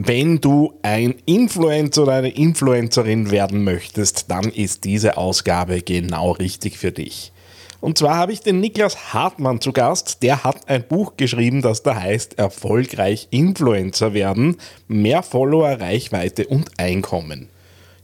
Wenn 0.00 0.40
du 0.40 0.74
ein 0.82 1.16
Influencer 1.26 2.04
oder 2.04 2.12
eine 2.12 2.28
Influencerin 2.28 3.32
werden 3.32 3.64
möchtest, 3.64 4.30
dann 4.30 4.44
ist 4.44 4.84
diese 4.84 5.16
Ausgabe 5.16 5.82
genau 5.82 6.30
richtig 6.30 6.78
für 6.78 6.92
dich. 6.92 7.32
Und 7.80 7.98
zwar 7.98 8.14
habe 8.14 8.30
ich 8.30 8.38
den 8.38 8.60
Niklas 8.60 9.12
Hartmann 9.12 9.60
zu 9.60 9.72
Gast. 9.72 10.22
Der 10.22 10.44
hat 10.44 10.68
ein 10.68 10.86
Buch 10.86 11.16
geschrieben, 11.16 11.62
das 11.62 11.82
da 11.82 11.96
heißt 11.96 12.38
Erfolgreich 12.38 13.26
Influencer 13.30 14.14
werden, 14.14 14.58
mehr 14.86 15.24
Follower, 15.24 15.80
Reichweite 15.80 16.46
und 16.46 16.70
Einkommen. 16.78 17.48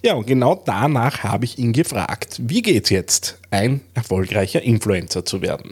Ja, 0.03 0.15
und 0.15 0.27
genau 0.27 0.61
danach 0.65 1.23
habe 1.23 1.45
ich 1.45 1.61
ihn 1.61 1.73
gefragt, 1.73 2.41
wie 2.43 2.63
geht's 2.63 2.91
jetzt, 2.91 3.39
ein 3.53 3.83
erfolgreicher 3.95 4.63
Influencer 4.63 5.25
zu 5.25 5.43
werden? 5.43 5.71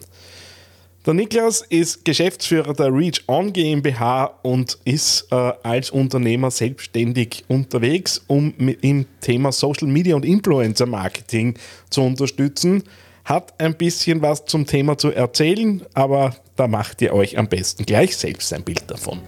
Der 1.05 1.15
Niklas 1.15 1.63
ist 1.63 2.05
Geschäftsführer 2.05 2.75
der 2.75 2.95
Reach 2.95 3.25
On 3.27 3.53
GmbH 3.53 4.39
und 4.43 4.79
ist 4.85 5.27
äh, 5.33 5.35
als 5.65 5.91
Unternehmer 5.91 6.53
selbstständig 6.53 7.45
unterwegs, 7.49 8.23
um 8.29 8.55
im 8.59 9.07
Thema 9.21 9.51
Social 9.51 9.89
Media 9.89 10.15
und 10.15 10.25
Influencer 10.25 10.87
Marketing 10.87 11.55
zu 11.91 12.03
unterstützen. 12.03 12.85
Hat 13.25 13.53
ein 13.61 13.75
bisschen 13.77 14.23
was 14.23 14.45
zum 14.45 14.65
Thema 14.65 14.97
zu 14.97 15.11
erzählen, 15.11 15.83
aber 15.95 16.37
da 16.55 16.69
macht 16.69 17.03
ihr 17.03 17.13
euch 17.13 17.37
am 17.37 17.49
besten 17.49 17.85
gleich 17.85 18.17
selbst 18.17 18.53
ein 18.53 18.63
Bild 18.63 18.89
davon. 18.89 19.19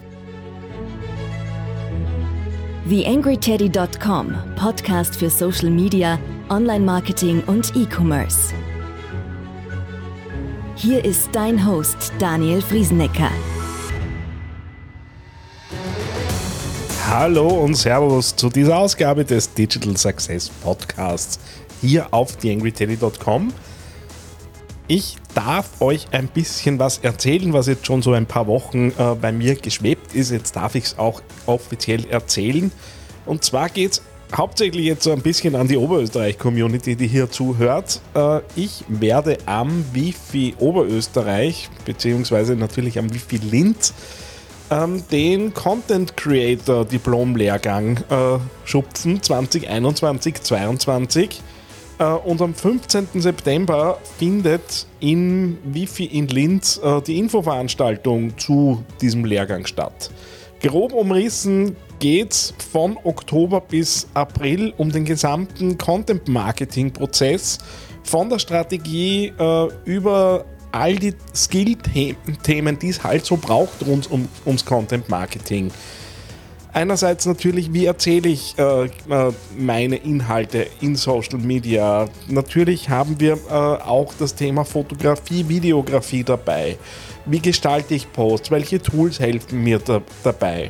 TheAngryTeddy.com, 2.87 4.33
Podcast 4.55 5.17
für 5.17 5.29
Social 5.29 5.71
Media, 5.71 6.19
Online-Marketing 6.49 7.41
und 7.47 7.75
E-Commerce. 7.75 8.53
Hier 10.77 11.05
ist 11.05 11.29
dein 11.31 11.65
Host 11.65 12.11
Daniel 12.19 12.61
Friesenecker. 12.61 13.29
Hallo 17.07 17.47
und 17.47 17.75
Servus 17.75 18.35
zu 18.35 18.49
dieser 18.49 18.77
Ausgabe 18.77 19.23
des 19.23 19.53
Digital 19.53 19.95
Success 19.95 20.49
Podcasts 20.49 21.39
hier 21.79 22.13
auf 22.13 22.35
theangryteddy.com. 22.35 23.53
Ich 24.89 25.15
darf 25.33 25.79
euch 25.79 26.07
ein 26.11 26.27
bisschen 26.27 26.77
was 26.77 26.97
erzählen, 26.97 27.53
was 27.53 27.67
jetzt 27.67 27.85
schon 27.85 28.01
so 28.01 28.11
ein 28.11 28.25
paar 28.25 28.47
Wochen 28.47 28.89
äh, 28.97 29.15
bei 29.15 29.31
mir 29.31 29.55
geschwebt 29.55 30.13
ist. 30.13 30.29
Jetzt 30.29 30.57
darf 30.57 30.75
ich 30.75 30.83
es 30.83 30.99
auch 30.99 31.21
offiziell 31.45 32.05
erzählen. 32.07 32.69
Und 33.25 33.45
zwar 33.45 33.69
geht 33.69 33.93
es 33.93 34.01
hauptsächlich 34.33 34.85
jetzt 34.85 35.03
so 35.03 35.11
ein 35.11 35.21
bisschen 35.21 35.55
an 35.55 35.67
die 35.67 35.75
Oberösterreich-Community, 35.77 36.95
die 36.95 37.05
hier 37.07 37.29
zuhört. 37.29 38.01
Äh, 38.15 38.39
ich 38.55 38.83
werde 38.87 39.37
am 39.45 39.85
Wifi 39.93 40.55
Oberösterreich, 40.59 41.69
beziehungsweise 41.85 42.55
natürlich 42.55 42.97
am 42.99 43.13
Wifi 43.13 43.37
Linz, 43.37 43.93
ähm, 44.71 45.03
den 45.11 45.53
Content 45.53 46.17
Creator 46.17 46.85
Diplom-Lehrgang 46.85 47.97
äh, 48.09 48.39
schupfen 48.65 49.21
2021-22. 49.21 51.29
Äh, 51.97 52.03
und 52.03 52.41
am 52.41 52.53
15. 52.55 53.21
September 53.21 53.99
findet 54.17 54.85
in 54.99 55.57
Wifi 55.63 56.03
in 56.05 56.27
Linz 56.27 56.81
die 57.07 57.19
Infoveranstaltung 57.19 58.37
zu 58.37 58.83
diesem 59.01 59.23
Lehrgang 59.23 59.65
statt. 59.67 60.09
Grob 60.61 60.93
umrissen 60.93 61.75
geht 61.99 62.31
es 62.31 62.53
von 62.71 62.97
Oktober 63.03 63.61
bis 63.61 64.07
April 64.13 64.73
um 64.77 64.91
den 64.91 65.05
gesamten 65.05 65.77
Content-Marketing-Prozess, 65.77 67.59
von 68.03 68.29
der 68.29 68.39
Strategie 68.39 69.33
äh, 69.37 69.67
über 69.85 70.45
all 70.71 70.95
die 70.95 71.13
Skill-Themen, 71.33 72.79
die 72.79 72.89
es 72.89 73.03
halt 73.03 73.25
so 73.25 73.37
braucht 73.37 73.85
rund 73.85 74.11
um, 74.11 74.27
ums 74.45 74.65
Content-Marketing. 74.65 75.71
Einerseits 76.73 77.25
natürlich, 77.25 77.71
wie 77.71 77.85
erzähle 77.85 78.27
ich 78.27 78.53
äh, 78.57 78.85
äh, 78.85 78.89
meine 79.57 79.95
Inhalte 79.95 80.67
in 80.81 80.97
Social 80.97 81.39
Media. 81.39 82.09
Natürlich 82.27 82.89
haben 82.89 83.17
wir 83.17 83.35
äh, 83.49 83.53
auch 83.53 84.13
das 84.19 84.35
Thema 84.35 84.65
Fotografie, 84.65 85.47
Videografie 85.47 86.25
dabei. 86.25 86.77
Wie 87.25 87.39
gestalte 87.39 87.95
ich 87.95 88.11
Posts? 88.11 88.51
Welche 88.51 88.81
Tools 88.81 89.21
helfen 89.21 89.63
mir 89.63 89.79
da, 89.79 90.01
dabei? 90.25 90.67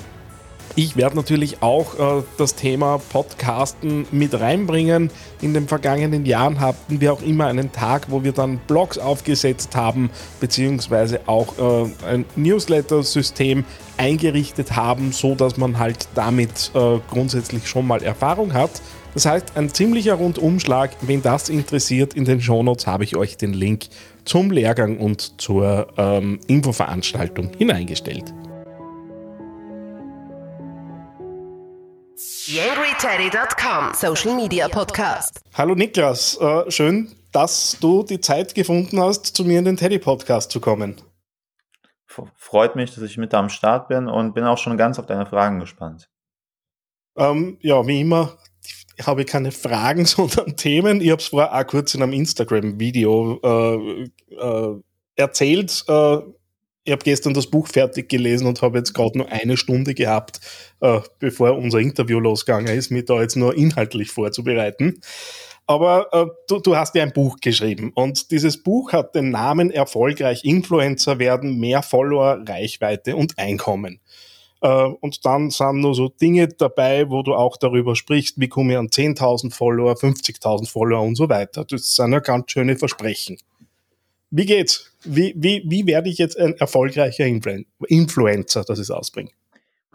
Ich 0.77 0.97
werde 0.97 1.15
natürlich 1.15 1.61
auch 1.61 2.19
äh, 2.19 2.23
das 2.37 2.55
Thema 2.55 2.99
Podcasten 3.09 4.05
mit 4.11 4.37
reinbringen. 4.37 5.09
In 5.41 5.53
den 5.53 5.69
vergangenen 5.69 6.25
Jahren 6.25 6.59
hatten 6.59 6.99
wir 6.99 7.13
auch 7.13 7.21
immer 7.21 7.47
einen 7.47 7.71
Tag, 7.71 8.07
wo 8.11 8.25
wir 8.25 8.33
dann 8.33 8.57
Blogs 8.67 8.97
aufgesetzt 8.97 9.73
haben, 9.73 10.09
beziehungsweise 10.41 11.21
auch 11.27 11.57
äh, 11.57 12.07
ein 12.09 12.25
Newsletter-System 12.35 13.63
eingerichtet 13.95 14.75
haben, 14.75 15.13
so 15.13 15.33
dass 15.35 15.55
man 15.55 15.79
halt 15.79 16.09
damit 16.13 16.71
äh, 16.73 16.99
grundsätzlich 17.09 17.67
schon 17.67 17.87
mal 17.87 18.03
Erfahrung 18.03 18.53
hat. 18.53 18.81
Das 19.13 19.25
heißt, 19.25 19.55
ein 19.55 19.69
ziemlicher 19.69 20.15
Rundumschlag. 20.15 20.91
Wenn 20.99 21.21
das 21.21 21.47
interessiert, 21.47 22.15
in 22.15 22.25
den 22.25 22.41
Shownotes 22.41 22.85
habe 22.85 23.05
ich 23.05 23.15
euch 23.15 23.37
den 23.37 23.53
Link 23.53 23.85
zum 24.25 24.51
Lehrgang 24.51 24.97
und 24.97 25.41
zur 25.41 25.87
ähm, 25.95 26.41
Infoveranstaltung 26.47 27.51
hineingestellt. 27.57 28.33
YangryTeddy.com 32.47 33.95
Social 33.95 34.35
Media 34.35 34.67
Podcast. 34.67 35.41
Hallo 35.55 35.73
Niklas, 35.73 36.37
äh, 36.39 36.69
schön, 36.69 37.11
dass 37.31 37.75
du 37.81 38.03
die 38.03 38.21
Zeit 38.21 38.53
gefunden 38.53 38.99
hast, 38.99 39.25
zu 39.35 39.45
mir 39.45 39.57
in 39.57 39.65
den 39.65 39.77
Teddy 39.77 39.97
Podcast 39.97 40.51
zu 40.51 40.59
kommen. 40.59 41.01
Freut 42.35 42.75
mich, 42.75 42.93
dass 42.93 43.03
ich 43.03 43.17
mit 43.17 43.33
am 43.33 43.49
Start 43.49 43.87
bin 43.87 44.07
und 44.07 44.35
bin 44.35 44.43
auch 44.43 44.59
schon 44.59 44.77
ganz 44.77 44.99
auf 44.99 45.07
deine 45.07 45.25
Fragen 45.25 45.59
gespannt. 45.59 46.07
Ähm, 47.17 47.57
ja, 47.61 47.87
wie 47.87 48.01
immer 48.01 48.37
habe 49.03 49.21
ich 49.21 49.27
keine 49.27 49.51
Fragen, 49.51 50.05
sondern 50.05 50.55
Themen. 50.55 51.01
Ich 51.01 51.09
habe 51.09 51.21
es 51.21 51.29
vorher 51.29 51.51
auch 51.51 51.65
kurz 51.65 51.95
in 51.95 52.03
einem 52.03 52.13
Instagram-Video 52.13 53.39
äh, 53.43 54.03
äh, 54.35 54.81
erzählt. 55.15 55.83
Ich 56.85 56.91
habe 56.91 57.03
gestern 57.03 57.33
das 57.33 57.47
Buch 57.47 57.67
fertig 57.67 58.09
gelesen 58.09 58.45
und 58.45 58.61
habe 58.61 58.77
jetzt 58.77 58.93
gerade 58.93 59.17
nur 59.17 59.31
eine 59.31 59.57
Stunde 59.57 59.95
gehabt, 59.95 60.39
äh, 60.81 60.99
bevor 61.17 61.57
unser 61.57 61.79
Interview 61.79 62.19
losgegangen 62.19 62.77
ist, 62.77 62.91
mich 62.91 63.05
da 63.05 63.21
jetzt 63.21 63.35
nur 63.35 63.57
inhaltlich 63.57 64.11
vorzubereiten. 64.11 65.01
Aber 65.65 66.07
äh, 66.13 66.27
du, 66.47 66.59
du 66.59 66.75
hast 66.75 66.93
ja 66.93 67.01
ein 67.01 67.11
Buch 67.11 67.37
geschrieben 67.41 67.91
und 67.95 68.29
dieses 68.29 68.61
Buch 68.61 68.93
hat 68.93 69.15
den 69.15 69.31
Namen 69.31 69.71
Erfolgreich 69.71 70.43
Influencer 70.43 71.17
werden, 71.17 71.59
mehr 71.59 71.81
Follower, 71.81 72.43
Reichweite 72.47 73.15
und 73.15 73.39
Einkommen. 73.39 73.99
Äh, 74.61 74.67
und 74.67 75.25
dann 75.25 75.49
sind 75.49 75.81
nur 75.81 75.95
so 75.95 76.09
Dinge 76.09 76.49
dabei, 76.49 77.09
wo 77.09 77.23
du 77.23 77.33
auch 77.33 77.57
darüber 77.57 77.95
sprichst, 77.95 78.39
wie 78.39 78.47
komme 78.47 78.73
ich 78.73 78.77
an 78.77 78.89
10.000 78.89 79.51
Follower, 79.51 79.93
50.000 79.93 80.69
Follower 80.69 81.01
und 81.01 81.15
so 81.15 81.29
weiter. 81.29 81.65
Das 81.65 81.95
sind 81.95 82.11
ja 82.11 82.19
ganz 82.19 82.51
schöne 82.51 82.77
Versprechen. 82.77 83.37
Wie 84.37 84.45
geht's? 84.45 84.91
Wie, 85.05 85.33
wie, 85.37 85.63
wie 85.65 85.87
werde 85.87 86.09
ich 86.09 86.17
jetzt 86.17 86.37
ein 86.37 86.55
erfolgreicher 86.57 87.25
Influencer, 87.25 88.65
dass 88.65 88.79
ich 88.79 88.83
es 88.83 88.91
ausbringe? 88.91 89.29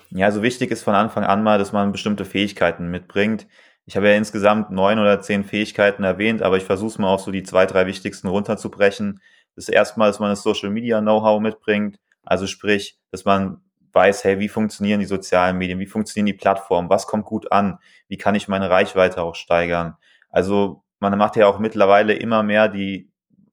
Ja, 0.08 0.24
also 0.24 0.42
wichtig 0.42 0.70
ist 0.70 0.82
von 0.82 0.94
Anfang 0.94 1.24
an 1.24 1.42
mal, 1.42 1.58
dass 1.58 1.72
man 1.72 1.92
bestimmte 1.92 2.24
Fähigkeiten 2.24 2.90
mitbringt. 2.90 3.46
Ich 3.84 3.96
habe 3.96 4.08
ja 4.08 4.16
insgesamt 4.16 4.70
neun 4.70 4.98
oder 4.98 5.20
zehn 5.20 5.44
Fähigkeiten 5.44 6.04
erwähnt, 6.04 6.40
aber 6.40 6.56
ich 6.56 6.64
versuche 6.64 6.88
es 6.88 6.98
mal 6.98 7.12
auf 7.12 7.20
so 7.20 7.30
die 7.30 7.42
zwei, 7.42 7.66
drei 7.66 7.84
wichtigsten 7.84 8.28
runterzubrechen. 8.28 9.20
Das 9.56 9.68
erste 9.68 9.98
Mal, 9.98 10.06
dass 10.06 10.20
man 10.20 10.30
das 10.30 10.42
Social 10.42 10.70
Media 10.70 11.02
Know-how 11.02 11.38
mitbringt. 11.42 11.98
Also 12.24 12.46
sprich, 12.46 12.98
dass 13.10 13.26
man 13.26 13.60
weiß, 13.92 14.24
hey, 14.24 14.38
wie 14.38 14.48
funktionieren 14.48 15.00
die 15.00 15.06
sozialen 15.06 15.58
Medien, 15.58 15.80
wie 15.80 15.86
funktionieren 15.86 16.34
die 16.34 16.40
Plattformen, 16.40 16.88
was 16.88 17.06
kommt 17.06 17.26
gut 17.26 17.52
an, 17.52 17.78
wie 18.08 18.16
kann 18.16 18.34
ich 18.34 18.48
meine 18.48 18.70
Reichweite 18.70 19.20
auch 19.20 19.34
steigern. 19.34 19.96
Also 20.30 20.82
man 20.98 21.18
macht 21.18 21.36
ja 21.36 21.46
auch 21.46 21.58
mittlerweile 21.58 22.14
immer 22.14 22.42
mehr 22.42 22.68
die 22.68 23.09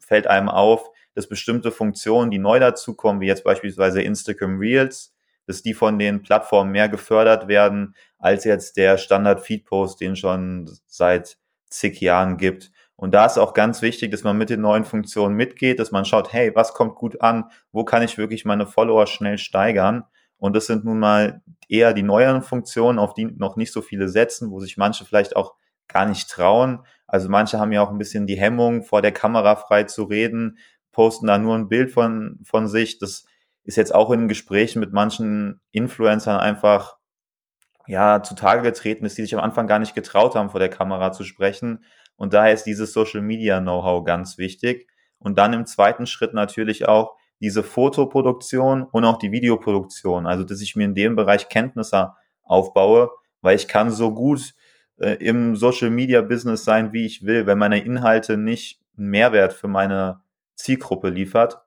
fällt 0.07 0.25
einem 0.25 0.47
auf, 0.47 0.89
dass 1.13 1.27
bestimmte 1.27 1.71
Funktionen, 1.71 2.31
die 2.31 2.39
neu 2.39 2.59
dazukommen, 2.59 3.21
wie 3.21 3.27
jetzt 3.27 3.43
beispielsweise 3.43 4.01
Instagram 4.01 4.57
Reels, 4.57 5.13
dass 5.45 5.61
die 5.61 5.73
von 5.73 5.99
den 5.99 6.23
Plattformen 6.23 6.71
mehr 6.71 6.89
gefördert 6.89 7.47
werden, 7.47 7.93
als 8.17 8.43
jetzt 8.45 8.77
der 8.77 8.97
Standard 8.97 9.41
Feed-Post, 9.41 9.99
den 9.99 10.15
schon 10.15 10.69
seit 10.87 11.37
zig 11.69 11.99
Jahren 11.99 12.37
gibt. 12.37 12.71
Und 12.95 13.13
da 13.13 13.25
ist 13.25 13.37
auch 13.37 13.53
ganz 13.53 13.81
wichtig, 13.81 14.11
dass 14.11 14.23
man 14.23 14.37
mit 14.37 14.49
den 14.49 14.61
neuen 14.61 14.85
Funktionen 14.85 15.35
mitgeht, 15.35 15.79
dass 15.79 15.91
man 15.91 16.05
schaut, 16.05 16.31
hey, 16.33 16.55
was 16.55 16.73
kommt 16.73 16.95
gut 16.95 17.21
an? 17.21 17.51
Wo 17.71 17.83
kann 17.83 18.01
ich 18.01 18.17
wirklich 18.17 18.45
meine 18.45 18.65
Follower 18.65 19.05
schnell 19.07 19.37
steigern? 19.37 20.03
Und 20.37 20.55
das 20.55 20.67
sind 20.67 20.85
nun 20.85 20.99
mal 20.99 21.41
eher 21.67 21.93
die 21.93 22.03
neueren 22.03 22.41
Funktionen, 22.41 22.99
auf 22.99 23.13
die 23.13 23.25
noch 23.25 23.55
nicht 23.55 23.73
so 23.73 23.81
viele 23.81 24.07
setzen, 24.07 24.51
wo 24.51 24.59
sich 24.59 24.77
manche 24.77 25.05
vielleicht 25.05 25.35
auch 25.35 25.55
gar 25.87 26.05
nicht 26.05 26.29
trauen. 26.29 26.85
Also 27.07 27.29
manche 27.29 27.59
haben 27.59 27.71
ja 27.71 27.81
auch 27.81 27.89
ein 27.89 27.97
bisschen 27.97 28.27
die 28.27 28.37
Hemmung, 28.37 28.83
vor 28.83 29.01
der 29.01 29.13
Kamera 29.13 29.55
frei 29.55 29.83
zu 29.83 30.03
reden, 30.03 30.57
posten 30.91 31.27
da 31.27 31.37
nur 31.37 31.55
ein 31.55 31.69
Bild 31.69 31.91
von, 31.91 32.39
von 32.43 32.67
sich. 32.67 32.99
Das 32.99 33.25
ist 33.63 33.77
jetzt 33.77 33.95
auch 33.95 34.11
in 34.11 34.27
Gesprächen 34.27 34.79
mit 34.79 34.93
manchen 34.93 35.61
Influencern 35.71 36.39
einfach 36.39 36.97
ja 37.87 38.21
zutage 38.21 38.61
getreten, 38.61 39.05
dass 39.05 39.15
die 39.15 39.21
sich 39.21 39.35
am 39.35 39.43
Anfang 39.43 39.67
gar 39.67 39.79
nicht 39.79 39.95
getraut 39.95 40.35
haben, 40.35 40.49
vor 40.49 40.59
der 40.59 40.69
Kamera 40.69 41.11
zu 41.11 41.23
sprechen. 41.23 41.83
Und 42.17 42.33
daher 42.33 42.53
ist 42.53 42.63
dieses 42.63 42.93
Social 42.93 43.21
Media 43.21 43.61
Know-how 43.61 44.03
ganz 44.03 44.37
wichtig. 44.37 44.87
Und 45.19 45.37
dann 45.37 45.53
im 45.53 45.65
zweiten 45.65 46.05
Schritt 46.05 46.33
natürlich 46.33 46.87
auch 46.87 47.15
diese 47.39 47.63
Fotoproduktion 47.63 48.83
und 48.83 49.05
auch 49.05 49.17
die 49.17 49.31
Videoproduktion. 49.31 50.25
Also, 50.25 50.43
dass 50.43 50.61
ich 50.61 50.75
mir 50.75 50.85
in 50.85 50.95
dem 50.95 51.15
Bereich 51.15 51.49
Kenntnisse 51.49 52.13
aufbaue, 52.43 53.11
weil 53.41 53.55
ich 53.55 53.67
kann 53.67 53.91
so 53.91 54.13
gut 54.13 54.55
äh, 54.99 55.13
im 55.13 55.55
Social 55.55 55.89
Media 55.89 56.21
Business 56.21 56.63
sein, 56.63 56.93
wie 56.93 57.05
ich 57.05 57.25
will. 57.25 57.45
Wenn 57.45 57.57
meine 57.57 57.83
Inhalte 57.83 58.37
nicht 58.37 58.81
einen 58.97 59.09
Mehrwert 59.09 59.53
für 59.53 59.67
meine 59.67 60.21
Zielgruppe 60.55 61.09
liefert, 61.09 61.61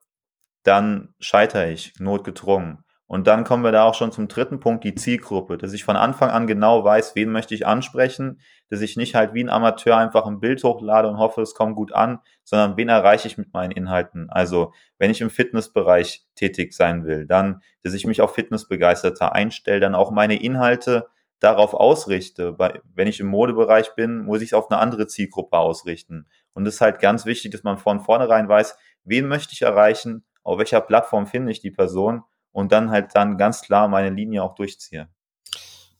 dann 0.63 1.15
scheitere 1.21 1.71
ich 1.71 1.95
notgedrungen. 1.99 2.85
Und 3.07 3.27
dann 3.27 3.43
kommen 3.43 3.65
wir 3.65 3.73
da 3.73 3.83
auch 3.83 3.95
schon 3.95 4.13
zum 4.13 4.29
dritten 4.29 4.61
Punkt, 4.61 4.85
die 4.85 4.95
Zielgruppe, 4.95 5.59
dass 5.59 5.73
ich 5.73 5.83
von 5.83 5.97
Anfang 5.97 6.31
an 6.31 6.47
genau 6.47 6.85
weiß, 6.85 7.17
wen 7.17 7.33
möchte 7.33 7.57
ich 7.57 7.67
ansprechen, 7.67 8.41
dass 8.69 8.83
ich 8.83 8.97
nicht 8.97 9.17
halt 9.17 9.35
wie 9.35 9.43
ein 9.43 9.49
Amateur 9.49 9.97
einfach 9.97 10.27
ein 10.27 10.39
Bild 10.39 10.63
hochlade 10.63 11.09
und 11.09 11.19
hoffe, 11.19 11.43
es 11.43 11.57
kommt 11.57 11.75
gut 11.75 11.93
an, 11.93 12.21
sondern 12.45 12.77
wen 12.77 12.89
erreiche 12.89 13.27
ich 13.27 13.37
mit 13.37 13.53
meinen 13.53 13.73
Inhalten. 13.73 14.31
Also 14.31 14.73
wenn 14.99 15.11
ich 15.11 15.21
im 15.23 15.31
Fitnessbereich 15.31 16.23
tätig 16.37 16.73
sein 16.73 17.05
will, 17.05 17.27
dann, 17.27 17.63
dass 17.83 17.95
ich 17.95 18.07
mich 18.07 18.21
auf 18.21 18.33
Fitnessbegeisterter 18.33 19.33
einstelle, 19.33 19.81
dann 19.81 19.97
auch 19.97 20.13
meine 20.13 20.41
Inhalte 20.41 21.09
darauf 21.41 21.75
ausrichte. 21.75 22.57
Wenn 22.95 23.09
ich 23.09 23.21
im 23.21 23.27
Modebereich 23.27 23.95
bin, 23.95 24.25
muss 24.25 24.43
ich 24.43 24.51
es 24.51 24.55
auf 24.55 24.71
eine 24.71 24.81
andere 24.81 25.07
Zielgruppe 25.07 25.59
ausrichten. 25.59 26.27
Und 26.53 26.67
es 26.67 26.75
ist 26.75 26.81
halt 26.81 27.01
ganz 27.01 27.27
wichtig, 27.27 27.53
dass 27.53 27.63
man 27.63 27.79
von 27.79 28.01
vornherein 28.01 28.49
weiß, 28.49 28.77
wen 29.05 29.27
möchte 29.27 29.55
ich 29.55 29.63
erreichen, 29.63 30.25
auf 30.43 30.59
welcher 30.59 30.81
Plattform 30.81 31.27
finde 31.27 31.53
ich 31.53 31.61
die 31.61 31.71
Person 31.71 32.23
und 32.53 32.73
dann 32.73 32.91
halt 32.91 33.11
dann 33.15 33.39
ganz 33.39 33.63
klar 33.63 33.89
meine 33.89 34.15
Linie 34.15 34.43
auch 34.43 34.55
durchziehe. 34.55 35.09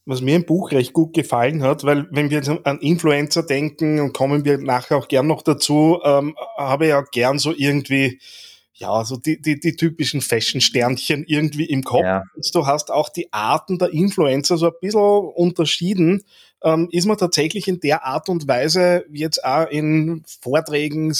Was 0.05 0.21
mir 0.21 0.35
im 0.35 0.45
Buch 0.45 0.71
recht 0.71 0.93
gut 0.93 1.13
gefallen 1.13 1.61
hat, 1.61 1.83
weil 1.83 2.07
wenn 2.11 2.31
wir 2.31 2.41
an 2.63 2.79
Influencer 2.79 3.43
denken 3.43 3.99
und 3.99 4.13
kommen 4.13 4.45
wir 4.45 4.57
nachher 4.57 4.97
auch 4.97 5.07
gern 5.07 5.27
noch 5.27 5.43
dazu, 5.43 5.99
ähm, 6.03 6.35
habe 6.57 6.85
ich 6.85 6.89
ja 6.89 7.03
gern 7.11 7.37
so 7.37 7.53
irgendwie 7.55 8.19
ja, 8.81 9.05
so 9.05 9.15
die, 9.15 9.39
die, 9.39 9.59
die 9.59 9.75
typischen 9.75 10.21
Fashion-Sternchen 10.21 11.23
irgendwie 11.27 11.65
im 11.65 11.83
Kopf. 11.83 12.03
Ja. 12.03 12.23
Du 12.51 12.65
hast 12.65 12.91
auch 12.91 13.09
die 13.09 13.31
Arten 13.31 13.77
der 13.77 13.93
Influencer 13.93 14.57
so 14.57 14.67
ein 14.67 14.73
bisschen 14.81 14.99
unterschieden. 15.01 16.23
Ähm, 16.63 16.89
ist 16.91 17.05
man 17.05 17.17
tatsächlich 17.17 17.67
in 17.67 17.79
der 17.79 18.05
Art 18.05 18.27
und 18.27 18.47
Weise 18.47 19.05
jetzt 19.11 19.43
auch 19.45 19.69
in 19.69 20.23
Vorträgen, 20.41 21.13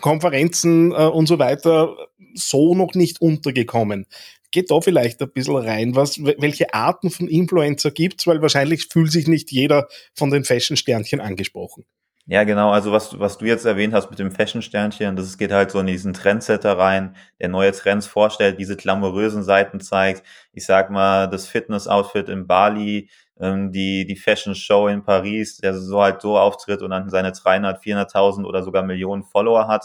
Konferenzen 0.00 0.92
äh, 0.92 1.06
und 1.06 1.26
so 1.26 1.38
weiter 1.38 1.96
so 2.34 2.74
noch 2.74 2.94
nicht 2.94 3.20
untergekommen. 3.20 4.06
Geht 4.50 4.70
da 4.70 4.80
vielleicht 4.80 5.20
ein 5.22 5.32
bisschen 5.32 5.56
rein, 5.56 5.96
was, 5.96 6.22
welche 6.22 6.74
Arten 6.74 7.10
von 7.10 7.28
Influencer 7.28 7.90
gibt's, 7.90 8.26
weil 8.26 8.42
wahrscheinlich 8.42 8.86
fühlt 8.86 9.12
sich 9.12 9.26
nicht 9.28 9.50
jeder 9.50 9.86
von 10.14 10.30
den 10.30 10.44
Fashion-Sternchen 10.44 11.20
angesprochen. 11.20 11.84
Ja, 12.26 12.44
genau. 12.44 12.70
Also 12.70 12.92
was, 12.92 13.18
was 13.18 13.36
du 13.38 13.46
jetzt 13.46 13.64
erwähnt 13.64 13.92
hast 13.92 14.08
mit 14.10 14.18
dem 14.20 14.30
Fashion-Sternchen, 14.30 15.16
das 15.16 15.36
geht 15.38 15.50
halt 15.50 15.72
so 15.72 15.80
in 15.80 15.86
diesen 15.86 16.12
Trendsetter 16.12 16.78
rein, 16.78 17.16
der 17.40 17.48
neue 17.48 17.72
Trends 17.72 18.06
vorstellt, 18.06 18.60
diese 18.60 18.76
glamourösen 18.76 19.42
Seiten 19.42 19.80
zeigt. 19.80 20.22
Ich 20.52 20.64
sag 20.64 20.90
mal, 20.90 21.26
das 21.28 21.48
Fitness-Outfit 21.48 22.28
in 22.28 22.46
Bali, 22.46 23.10
ähm, 23.40 23.72
die, 23.72 24.06
die 24.06 24.14
Fashion-Show 24.16 24.86
in 24.86 25.02
Paris, 25.02 25.56
der 25.58 25.74
so 25.74 26.00
halt 26.00 26.22
so 26.22 26.38
auftritt 26.38 26.80
und 26.82 26.90
dann 26.90 27.10
seine 27.10 27.32
300, 27.32 27.82
400.000 27.82 28.44
oder 28.44 28.62
sogar 28.62 28.84
Millionen 28.84 29.24
Follower 29.24 29.66
hat. 29.66 29.84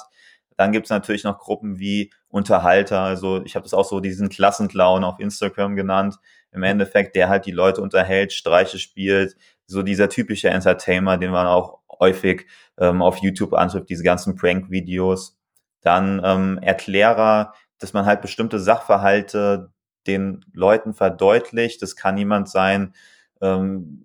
Dann 0.57 0.72
gibt's 0.72 0.92
natürlich 0.92 1.24
noch 1.24 1.39
Gruppen 1.39 1.80
wie 1.80 2.12
Unterhalter. 2.30 3.00
Also 3.01 3.44
ich 3.45 3.56
habe 3.56 3.63
das 3.63 3.74
auch 3.74 3.86
so 3.86 4.00
diesen 4.00 4.30
Klassenclown 4.30 5.04
auf 5.04 5.19
Instagram 5.19 5.75
genannt. 5.75 6.18
Im 6.51 6.63
Endeffekt, 6.63 7.16
der 7.16 7.30
halt 7.30 7.45
die 7.48 7.51
Leute 7.51 7.81
unterhält, 7.81 8.31
Streiche 8.34 8.78
spielt, 8.80 9.36
so 9.66 9.84
dieser 9.84 10.10
typische 10.10 10.50
Entertainer, 10.50 11.18
den 11.18 11.31
man 11.31 11.45
auch 11.48 11.80
häufig 12.00 12.46
ähm, 12.78 13.02
auf 13.02 13.18
YouTube 13.18 13.54
antrifft, 13.54 13.90
diese 13.90 14.04
ganzen 14.04 14.36
Prank-Videos. 14.36 15.38
Dann 15.82 16.22
ähm, 16.24 16.60
Erklärer, 16.62 17.54
dass 17.80 17.94
man 17.94 18.06
halt 18.06 18.22
bestimmte 18.22 18.60
Sachverhalte 18.60 19.72
den 20.08 20.46
Leuten 20.54 20.94
verdeutlicht. 20.94 21.82
Das 21.82 21.96
kann 21.96 22.18
jemand 22.18 22.50
sein, 22.50 22.94
ähm, 23.42 24.04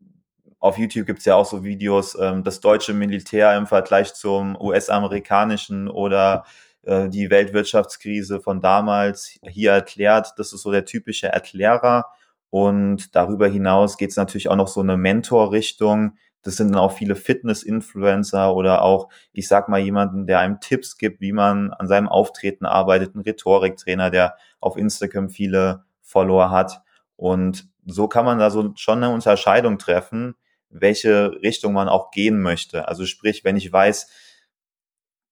auf 0.63 0.79
YouTube 0.79 1.07
gibt's 1.07 1.25
ja 1.25 1.35
auch 1.35 1.45
so 1.45 1.65
Videos, 1.65 2.17
ähm, 2.21 2.45
das 2.45 2.61
deutsche 2.61 2.95
Militär 2.95 3.57
im 3.57 3.67
Vergleich 3.67 4.15
zum 4.15 4.57
US-amerikanischen 4.61 5.89
oder 5.89 6.45
äh, 6.83 7.09
die 7.09 7.31
Weltwirtschaftskrise 7.31 8.41
von 8.41 8.61
damals 8.61 9.39
hier 9.45 9.73
erklärt. 9.73 10.35
Das 10.37 10.53
ist 10.53 10.63
so 10.63 10.71
der 10.71 10.85
typische 10.85 11.27
Erklärer. 11.27 12.07
Und 12.49 13.17
darüber 13.17 13.49
hinaus 13.49 13.97
geht's 13.97 14.15
natürlich 14.15 14.49
auch 14.49 14.57
noch 14.57 14.69
so 14.69 14.81
eine 14.81 14.97
Mentor-Richtung. 14.97 16.17
Das 16.43 16.57
sind 16.57 16.73
dann 16.73 16.81
auch 16.81 16.93
viele 16.93 17.17
Fitness-Influencer 17.17 18.55
oder 18.55 18.83
auch, 18.83 19.09
ich 19.33 19.49
sag 19.49 19.69
mal, 19.69 19.81
jemanden, 19.81 20.27
der 20.27 20.41
einem 20.41 20.61
Tipps 20.61 20.99
gibt, 20.99 21.21
wie 21.21 21.33
man 21.33 21.73
an 21.73 21.89
seinem 21.89 22.09
Auftreten 22.09 22.67
arbeitet, 22.67 23.15
ein 23.15 23.21
Rhetoriktrainer, 23.21 24.11
der 24.11 24.37
auf 24.61 24.77
Instagram 24.77 25.31
viele 25.31 25.85
Follower 26.03 26.51
hat. 26.51 26.83
Und 27.17 27.69
so 27.87 28.09
kann 28.09 28.25
man 28.25 28.39
da 28.39 28.51
so 28.51 28.73
schon 28.77 29.03
eine 29.03 29.13
Unterscheidung 29.13 29.79
treffen, 29.79 30.35
welche 30.69 31.33
Richtung 31.43 31.73
man 31.73 31.89
auch 31.89 32.11
gehen 32.11 32.41
möchte. 32.41 32.89
Also 32.89 33.07
sprich, 33.07 33.45
wenn 33.45 33.57
ich 33.57 33.73
weiß, 33.73 34.09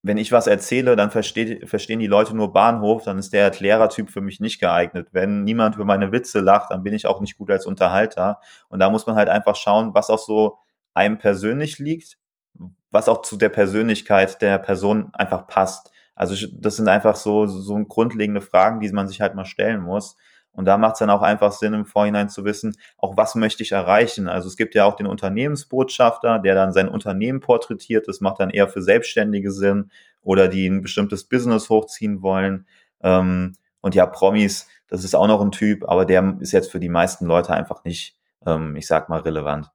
wenn 0.02 0.16
ich 0.16 0.32
was 0.32 0.46
erzähle, 0.46 0.96
dann 0.96 1.10
versteht, 1.10 1.68
verstehen 1.68 1.98
die 1.98 2.06
Leute 2.06 2.34
nur 2.34 2.52
Bahnhof, 2.52 3.04
dann 3.04 3.18
ist 3.18 3.32
der 3.32 3.42
Erklärertyp 3.44 4.10
für 4.10 4.22
mich 4.22 4.40
nicht 4.40 4.58
geeignet. 4.58 5.08
Wenn 5.12 5.44
niemand 5.44 5.76
über 5.76 5.84
meine 5.84 6.10
Witze 6.12 6.40
lacht, 6.40 6.70
dann 6.70 6.82
bin 6.82 6.94
ich 6.94 7.06
auch 7.06 7.20
nicht 7.20 7.36
gut 7.36 7.50
als 7.50 7.66
Unterhalter. 7.66 8.40
Und 8.68 8.80
da 8.80 8.88
muss 8.88 9.06
man 9.06 9.16
halt 9.16 9.28
einfach 9.28 9.56
schauen, 9.56 9.92
was 9.92 10.08
auch 10.08 10.18
so 10.18 10.58
einem 10.94 11.18
persönlich 11.18 11.78
liegt, 11.78 12.18
was 12.90 13.08
auch 13.08 13.22
zu 13.22 13.36
der 13.36 13.48
Persönlichkeit 13.48 14.42
der 14.42 14.58
Person 14.58 15.10
einfach 15.12 15.46
passt. 15.46 15.90
Also 16.14 16.34
das 16.52 16.76
sind 16.76 16.88
einfach 16.88 17.16
so, 17.16 17.46
so 17.46 17.76
grundlegende 17.84 18.40
Fragen, 18.40 18.80
die 18.80 18.90
man 18.92 19.08
sich 19.08 19.20
halt 19.20 19.34
mal 19.34 19.44
stellen 19.44 19.80
muss. 19.80 20.16
Und 20.52 20.64
da 20.64 20.76
macht 20.76 20.94
es 20.94 20.98
dann 20.98 21.10
auch 21.10 21.22
einfach 21.22 21.52
Sinn, 21.52 21.74
im 21.74 21.86
Vorhinein 21.86 22.28
zu 22.28 22.44
wissen, 22.44 22.76
auch 22.98 23.16
was 23.16 23.36
möchte 23.36 23.62
ich 23.62 23.72
erreichen. 23.72 24.28
Also 24.28 24.48
es 24.48 24.56
gibt 24.56 24.74
ja 24.74 24.84
auch 24.84 24.96
den 24.96 25.06
Unternehmensbotschafter, 25.06 26.40
der 26.40 26.54
dann 26.54 26.72
sein 26.72 26.88
Unternehmen 26.88 27.40
porträtiert. 27.40 28.08
Das 28.08 28.20
macht 28.20 28.40
dann 28.40 28.50
eher 28.50 28.68
für 28.68 28.82
Selbstständige 28.82 29.52
Sinn 29.52 29.90
oder 30.22 30.48
die 30.48 30.66
ein 30.66 30.82
bestimmtes 30.82 31.24
Business 31.24 31.70
hochziehen 31.70 32.20
wollen. 32.22 32.66
Ähm, 33.02 33.54
und 33.80 33.94
ja, 33.94 34.06
Promis, 34.06 34.66
das 34.88 35.04
ist 35.04 35.14
auch 35.14 35.28
noch 35.28 35.40
ein 35.40 35.52
Typ, 35.52 35.88
aber 35.88 36.04
der 36.04 36.36
ist 36.40 36.52
jetzt 36.52 36.70
für 36.70 36.80
die 36.80 36.88
meisten 36.88 37.26
Leute 37.26 37.54
einfach 37.54 37.84
nicht, 37.84 38.18
ähm, 38.44 38.76
ich 38.76 38.86
sag 38.86 39.08
mal, 39.08 39.20
relevant. 39.20 39.70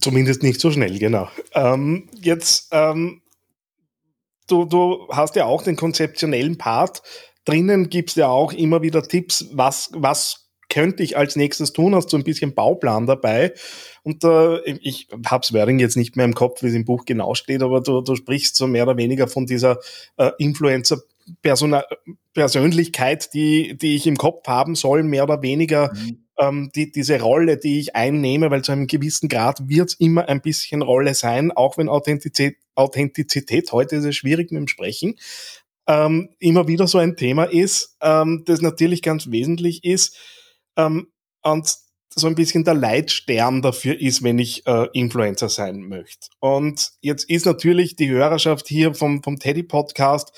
Zumindest 0.00 0.42
nicht 0.42 0.60
so 0.60 0.70
schnell, 0.70 0.98
genau. 0.98 1.28
Ähm, 1.54 2.08
jetzt, 2.14 2.68
ähm, 2.72 3.22
du, 4.48 4.64
du 4.64 5.08
hast 5.10 5.36
ja 5.36 5.46
auch 5.46 5.62
den 5.62 5.76
konzeptionellen 5.76 6.58
Part 6.58 7.02
drinnen 7.44 7.90
gibst 7.90 8.16
ja 8.16 8.28
auch 8.28 8.52
immer 8.52 8.82
wieder 8.82 9.02
Tipps, 9.02 9.48
was, 9.52 9.90
was 9.92 10.42
könnte 10.68 11.02
ich 11.02 11.16
als 11.18 11.36
nächstes 11.36 11.72
tun? 11.72 11.94
Hast 11.94 12.12
du 12.12 12.16
ein 12.16 12.24
bisschen 12.24 12.54
Bauplan 12.54 13.06
dabei? 13.06 13.52
Und 14.04 14.24
äh, 14.24 14.60
ich 14.80 15.08
hab's 15.26 15.52
Wording 15.52 15.78
jetzt 15.78 15.96
nicht 15.96 16.16
mehr 16.16 16.24
im 16.24 16.34
Kopf, 16.34 16.62
wie 16.62 16.68
es 16.68 16.74
im 16.74 16.86
Buch 16.86 17.04
genau 17.04 17.34
steht, 17.34 17.62
aber 17.62 17.82
du, 17.82 18.00
du 18.00 18.16
sprichst 18.16 18.56
so 18.56 18.66
mehr 18.66 18.84
oder 18.84 18.96
weniger 18.96 19.28
von 19.28 19.46
dieser 19.46 19.78
äh, 20.16 20.30
Influencer 20.38 20.98
Persönlichkeit, 22.32 23.32
die, 23.34 23.76
die 23.76 23.96
ich 23.96 24.06
im 24.06 24.16
Kopf 24.16 24.48
haben 24.48 24.74
soll, 24.74 25.02
mehr 25.02 25.24
oder 25.24 25.42
weniger 25.42 25.92
mhm. 25.94 26.24
Ähm, 26.42 26.70
die, 26.74 26.90
diese 26.90 27.20
Rolle, 27.20 27.56
die 27.56 27.78
ich 27.78 27.94
einnehme, 27.94 28.50
weil 28.50 28.62
zu 28.62 28.72
einem 28.72 28.86
gewissen 28.86 29.28
Grad 29.28 29.68
wird's 29.68 29.94
immer 29.94 30.28
ein 30.28 30.40
bisschen 30.40 30.82
Rolle 30.82 31.14
sein, 31.14 31.52
auch 31.52 31.78
wenn 31.78 31.88
Authentizität, 31.88 32.56
Authentizität 32.74 33.70
heute 33.70 33.96
ist 33.96 34.04
es 34.04 34.16
schwierig 34.16 34.50
mit 34.50 34.58
dem 34.58 34.68
Sprechen, 34.68 35.14
ähm, 35.86 36.30
immer 36.38 36.66
wieder 36.68 36.86
so 36.88 36.98
ein 36.98 37.16
Thema 37.16 37.44
ist, 37.44 37.96
ähm, 38.00 38.42
das 38.46 38.60
natürlich 38.60 39.02
ganz 39.02 39.30
wesentlich 39.30 39.84
ist 39.84 40.16
ähm, 40.76 41.08
und 41.42 41.76
so 42.14 42.26
ein 42.26 42.34
bisschen 42.34 42.64
der 42.64 42.74
Leitstern 42.74 43.62
dafür 43.62 43.98
ist, 43.98 44.22
wenn 44.22 44.38
ich 44.38 44.66
äh, 44.66 44.88
Influencer 44.92 45.48
sein 45.48 45.88
möchte. 45.88 46.28
Und 46.40 46.92
jetzt 47.00 47.24
ist 47.30 47.46
natürlich 47.46 47.96
die 47.96 48.10
Hörerschaft 48.10 48.68
hier 48.68 48.94
vom, 48.94 49.22
vom 49.22 49.38
Teddy 49.38 49.62
Podcast 49.62 50.32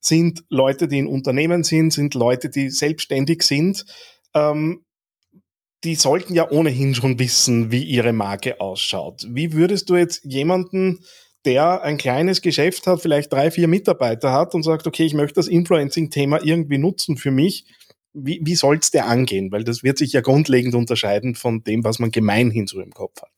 sind 0.00 0.42
Leute, 0.48 0.88
die 0.88 0.98
in 0.98 1.06
Unternehmen 1.06 1.62
sind, 1.62 1.92
sind 1.92 2.14
Leute, 2.14 2.48
die 2.48 2.70
selbstständig 2.70 3.42
sind. 3.42 3.84
Ähm, 4.34 4.84
die 5.84 5.94
sollten 5.94 6.34
ja 6.34 6.50
ohnehin 6.50 6.94
schon 6.94 7.18
wissen, 7.18 7.70
wie 7.70 7.82
ihre 7.82 8.12
Marke 8.12 8.60
ausschaut. 8.60 9.26
Wie 9.30 9.52
würdest 9.52 9.88
du 9.88 9.96
jetzt 9.96 10.24
jemanden 10.24 11.00
der 11.44 11.82
ein 11.82 11.96
kleines 11.96 12.42
Geschäft 12.42 12.86
hat, 12.86 13.00
vielleicht 13.00 13.32
drei, 13.32 13.50
vier 13.50 13.68
Mitarbeiter 13.68 14.32
hat 14.32 14.54
und 14.54 14.62
sagt, 14.62 14.86
okay, 14.86 15.04
ich 15.04 15.14
möchte 15.14 15.36
das 15.36 15.48
Influencing-Thema 15.48 16.42
irgendwie 16.42 16.78
nutzen 16.78 17.16
für 17.16 17.30
mich. 17.30 17.66
Wie, 18.12 18.40
wie 18.42 18.54
soll 18.54 18.76
es 18.76 18.90
der 18.90 19.06
angehen? 19.06 19.50
Weil 19.52 19.64
das 19.64 19.82
wird 19.82 19.98
sich 19.98 20.12
ja 20.12 20.20
grundlegend 20.20 20.74
unterscheiden 20.74 21.34
von 21.34 21.62
dem, 21.62 21.84
was 21.84 21.98
man 21.98 22.10
gemeinhin 22.10 22.66
so 22.66 22.80
im 22.80 22.92
Kopf 22.92 23.22
hat. 23.22 23.30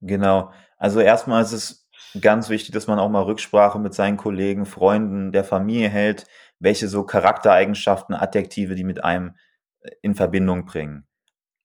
Genau. 0.00 0.52
Also 0.76 1.00
erstmal 1.00 1.42
ist 1.42 1.52
es 1.52 1.88
ganz 2.20 2.48
wichtig, 2.48 2.72
dass 2.72 2.86
man 2.86 2.98
auch 2.98 3.08
mal 3.08 3.22
Rücksprache 3.22 3.78
mit 3.78 3.94
seinen 3.94 4.16
Kollegen, 4.18 4.66
Freunden, 4.66 5.32
der 5.32 5.44
Familie 5.44 5.88
hält, 5.88 6.26
welche 6.60 6.88
so 6.88 7.04
Charaktereigenschaften, 7.04 8.14
Adjektive, 8.14 8.74
die 8.74 8.84
mit 8.84 9.02
einem 9.02 9.34
äh, 9.80 9.90
in 10.02 10.14
Verbindung 10.14 10.66
bringen. 10.66 11.06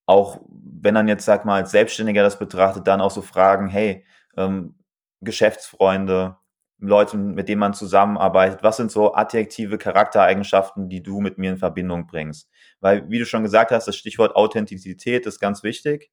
Auch 0.05 0.39
wenn 0.50 0.93
man 0.93 1.08
jetzt, 1.08 1.25
sag 1.25 1.46
mal, 1.46 1.62
als 1.62 1.72
Selbstständiger 1.72 2.24
das 2.24 2.39
betrachtet, 2.39 2.88
dann 2.88 3.01
auch 3.01 3.12
so 3.12 3.22
fragen, 3.22 3.67
hey, 3.67 4.05
ähm, 4.38 4.75
Geschäftsfreunde, 5.22 6.38
Leute, 6.79 7.15
mit 7.15 7.48
denen 7.48 7.60
man 7.60 7.74
zusammenarbeitet? 7.75 8.63
Was 8.63 8.77
sind 8.77 8.91
so 8.91 9.13
adjektive 9.13 9.77
Charaktereigenschaften, 9.77 10.89
die 10.89 11.03
du 11.03 11.22
mit 11.22 11.38
mir 11.38 11.51
in 11.51 11.58
Verbindung 11.58 12.08
bringst? 12.08 12.50
Weil, 12.79 13.08
wie 13.10 13.20
du 13.20 13.25
schon 13.25 13.43
gesagt 13.43 13.72
hast, 13.72 13.88
das 13.88 13.96
Stichwort 13.96 14.36
Authentizität 14.36 15.27
ist 15.27 15.39
ganz 15.39 15.62
wichtig. 15.62 16.10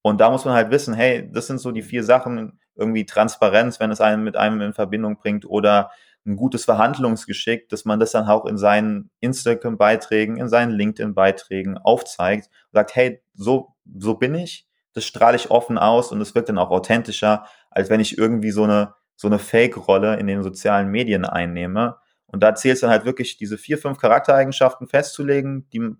Und 0.00 0.20
da 0.20 0.30
muss 0.30 0.44
man 0.44 0.54
halt 0.54 0.70
wissen, 0.70 0.94
hey, 0.94 1.28
das 1.32 1.48
sind 1.48 1.58
so 1.58 1.72
die 1.72 1.82
vier 1.82 2.04
Sachen, 2.04 2.60
irgendwie 2.76 3.04
Transparenz, 3.04 3.80
wenn 3.80 3.90
es 3.90 4.00
einen 4.00 4.24
mit 4.24 4.36
einem 4.36 4.60
in 4.60 4.72
Verbindung 4.72 5.16
bringt 5.16 5.44
oder 5.44 5.90
ein 6.24 6.36
gutes 6.36 6.64
Verhandlungsgeschick, 6.64 7.68
dass 7.68 7.84
man 7.84 7.98
das 7.98 8.12
dann 8.12 8.28
auch 8.28 8.46
in 8.46 8.56
seinen 8.56 9.10
Instagram-Beiträgen, 9.20 10.36
in 10.36 10.48
seinen 10.48 10.70
LinkedIn-Beiträgen 10.70 11.78
aufzeigt 11.78 12.46
und 12.46 12.76
sagt, 12.78 12.94
hey, 12.94 13.22
so, 13.34 13.74
so 13.98 14.14
bin 14.14 14.34
ich, 14.34 14.68
das 14.92 15.04
strahle 15.04 15.36
ich 15.36 15.50
offen 15.50 15.78
aus 15.78 16.12
und 16.12 16.20
es 16.20 16.34
wird 16.34 16.48
dann 16.48 16.58
auch 16.58 16.70
authentischer, 16.70 17.46
als 17.70 17.90
wenn 17.90 18.00
ich 18.00 18.18
irgendwie 18.18 18.50
so 18.50 18.64
eine, 18.64 18.94
so 19.16 19.26
eine 19.26 19.38
Fake-Rolle 19.38 20.16
in 20.16 20.26
den 20.26 20.42
sozialen 20.42 20.88
Medien 20.88 21.24
einnehme. 21.24 21.96
Und 22.26 22.42
da 22.42 22.54
zählt 22.54 22.74
es 22.74 22.80
dann 22.80 22.90
halt 22.90 23.04
wirklich, 23.04 23.36
diese 23.36 23.58
vier, 23.58 23.78
fünf 23.78 23.98
Charaktereigenschaften 23.98 24.86
festzulegen, 24.86 25.68
die 25.70 25.90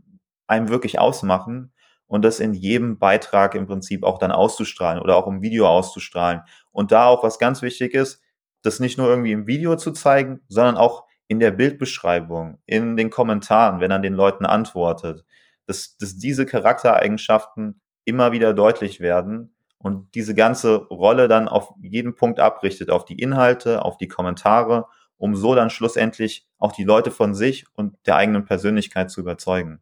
einem 0.47 0.69
wirklich 0.69 0.99
ausmachen 0.99 1.73
und 2.07 2.25
das 2.25 2.41
in 2.41 2.53
jedem 2.53 2.99
Beitrag 2.99 3.55
im 3.55 3.67
Prinzip 3.67 4.05
auch 4.05 4.19
dann 4.19 4.33
auszustrahlen 4.33 5.01
oder 5.01 5.17
auch 5.17 5.27
im 5.27 5.43
Video 5.43 5.67
auszustrahlen. 5.67 6.43
Und 6.71 6.93
da 6.93 7.07
auch 7.07 7.23
was 7.23 7.39
ganz 7.39 7.63
wichtig 7.63 7.95
ist, 7.95 8.21
das 8.63 8.81
nicht 8.81 8.99
nur 8.99 9.09
irgendwie 9.09 9.33
im 9.33 9.47
Video 9.47 9.77
zu 9.77 9.93
zeigen, 9.93 10.41
sondern 10.49 10.77
auch 10.77 11.05
in 11.29 11.41
der 11.41 11.51
Bildbeschreibung, 11.51 12.59
in 12.67 12.97
den 12.97 13.11
Kommentaren, 13.11 13.81
wenn 13.81 13.91
er 13.91 13.99
den 13.99 14.15
Leuten 14.15 14.45
antwortet, 14.47 15.25
dass, 15.67 15.97
dass 15.97 16.17
diese 16.17 16.47
Charaktereigenschaften 16.47 17.81
immer 18.05 18.33
wieder 18.33 18.53
deutlich 18.55 19.01
werden 19.01 19.55
und 19.79 20.15
diese 20.15 20.35
ganze 20.35 20.77
Rolle 20.77 21.29
dann 21.29 21.49
auf 21.49 21.75
jeden 21.81 22.15
Punkt 22.15 22.41
abrichtet, 22.41 22.91
auf 22.91 23.05
die 23.05 23.19
Inhalte, 23.19 23.85
auf 23.85 23.97
die 23.97 24.09
Kommentare, 24.09 24.87
um 25.17 25.37
so 25.37 25.55
dann 25.55 25.71
schlussendlich 25.71 26.47
auch 26.59 26.73
die 26.73 26.85
Leute 26.85 27.11
von 27.11 27.35
sich 27.35 27.65
und 27.75 27.97
der 28.07 28.17
eigenen 28.17 28.45
Persönlichkeit 28.45 29.11
zu 29.11 29.21
überzeugen. 29.21 29.81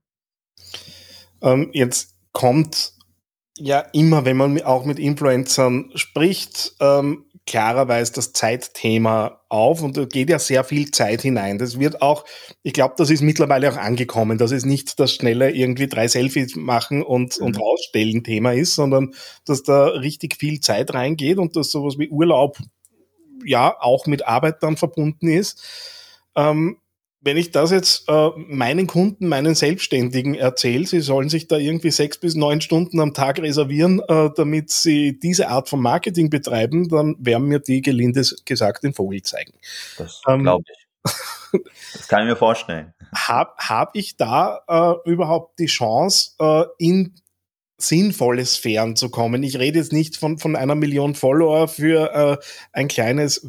Ähm, 1.43 1.71
jetzt 1.73 2.17
kommt 2.33 2.93
ja 3.57 3.81
immer, 3.93 4.25
wenn 4.25 4.37
man 4.37 4.61
auch 4.63 4.85
mit 4.85 4.99
Influencern 4.99 5.91
spricht, 5.95 6.75
ähm, 6.81 7.27
klarerweise 7.51 8.13
das 8.13 8.33
Zeitthema 8.33 9.41
auf 9.49 9.83
und 9.83 9.97
da 9.97 10.05
geht 10.05 10.31
ja 10.31 10.39
sehr 10.39 10.63
viel 10.63 10.93
Zeit 10.93 11.23
hinein. 11.23 11.59
Das 11.59 11.81
wird 11.81 12.01
auch, 12.01 12.25
ich 12.63 12.73
glaube, 12.73 12.95
das 12.97 13.11
ist 13.11 13.23
mittlerweile 13.23 13.73
auch 13.73 13.77
angekommen, 13.77 14.39
dass 14.39 14.53
es 14.53 14.65
nicht 14.65 15.01
das 15.01 15.13
schnelle 15.13 15.51
irgendwie 15.51 15.89
drei 15.89 16.07
Selfies 16.07 16.55
machen 16.55 17.03
und, 17.03 17.41
mhm. 17.41 17.47
und 17.47 17.59
rausstellen 17.59 18.23
Thema 18.23 18.53
ist, 18.53 18.77
sondern 18.77 19.15
dass 19.45 19.65
da 19.65 19.87
richtig 19.87 20.37
viel 20.37 20.61
Zeit 20.61 20.95
reingeht 20.95 21.39
und 21.39 21.57
dass 21.57 21.73
sowas 21.73 21.99
wie 21.99 22.09
Urlaub 22.09 22.57
ja 23.45 23.75
auch 23.81 24.07
mit 24.07 24.29
Arbeit 24.29 24.63
dann 24.63 24.77
verbunden 24.77 25.27
ist. 25.27 25.61
Ähm, 26.37 26.77
wenn 27.23 27.37
ich 27.37 27.51
das 27.51 27.71
jetzt 27.71 28.09
äh, 28.09 28.31
meinen 28.37 28.87
Kunden, 28.87 29.29
meinen 29.29 29.55
Selbstständigen 29.55 30.35
erzähle, 30.35 30.87
sie 30.87 31.01
sollen 31.01 31.29
sich 31.29 31.49
da 31.49 31.57
irgendwie 31.57 31.91
sechs 31.91 32.19
bis 32.19 32.35
neun 32.35 32.61
Stunden 32.61 32.99
am 33.01 33.13
Tag 33.13 33.39
reservieren, 33.41 34.01
äh, 34.09 34.31
damit 34.35 34.71
sie 34.71 35.19
diese 35.19 35.49
Art 35.49 35.69
von 35.69 35.81
Marketing 35.81 36.31
betreiben, 36.31 36.89
dann 36.89 37.17
werden 37.19 37.49
mir 37.49 37.61
die 37.61 37.83
gelinde 37.83 38.23
gesagt 38.47 38.85
den 38.85 38.95
Vogel 38.95 39.23
zeigen. 39.23 39.53
Das 39.99 40.23
ähm, 40.29 40.43
glaube 40.43 40.65
ich. 40.73 40.87
Das 41.93 42.07
kann 42.09 42.23
ich 42.23 42.29
mir 42.29 42.37
vorstellen. 42.37 42.95
Habe 43.15 43.53
hab 43.59 43.97
ich 43.97 44.17
da 44.17 44.61
äh, 44.69 45.11
überhaupt 45.11 45.59
die 45.59 45.67
Chance, 45.67 46.33
äh, 46.39 46.65
in 46.79 47.17
sinnvolle 47.77 48.47
Sphären 48.47 48.95
zu 48.95 49.11
kommen? 49.11 49.43
Ich 49.43 49.59
rede 49.59 49.79
jetzt 49.79 49.93
nicht 49.93 50.17
von, 50.17 50.39
von 50.39 50.55
einer 50.55 50.75
Million 50.75 51.15
Follower 51.15 51.67
für 51.67 52.15
äh, 52.15 52.45
ein 52.73 52.89
kleines 52.89 53.49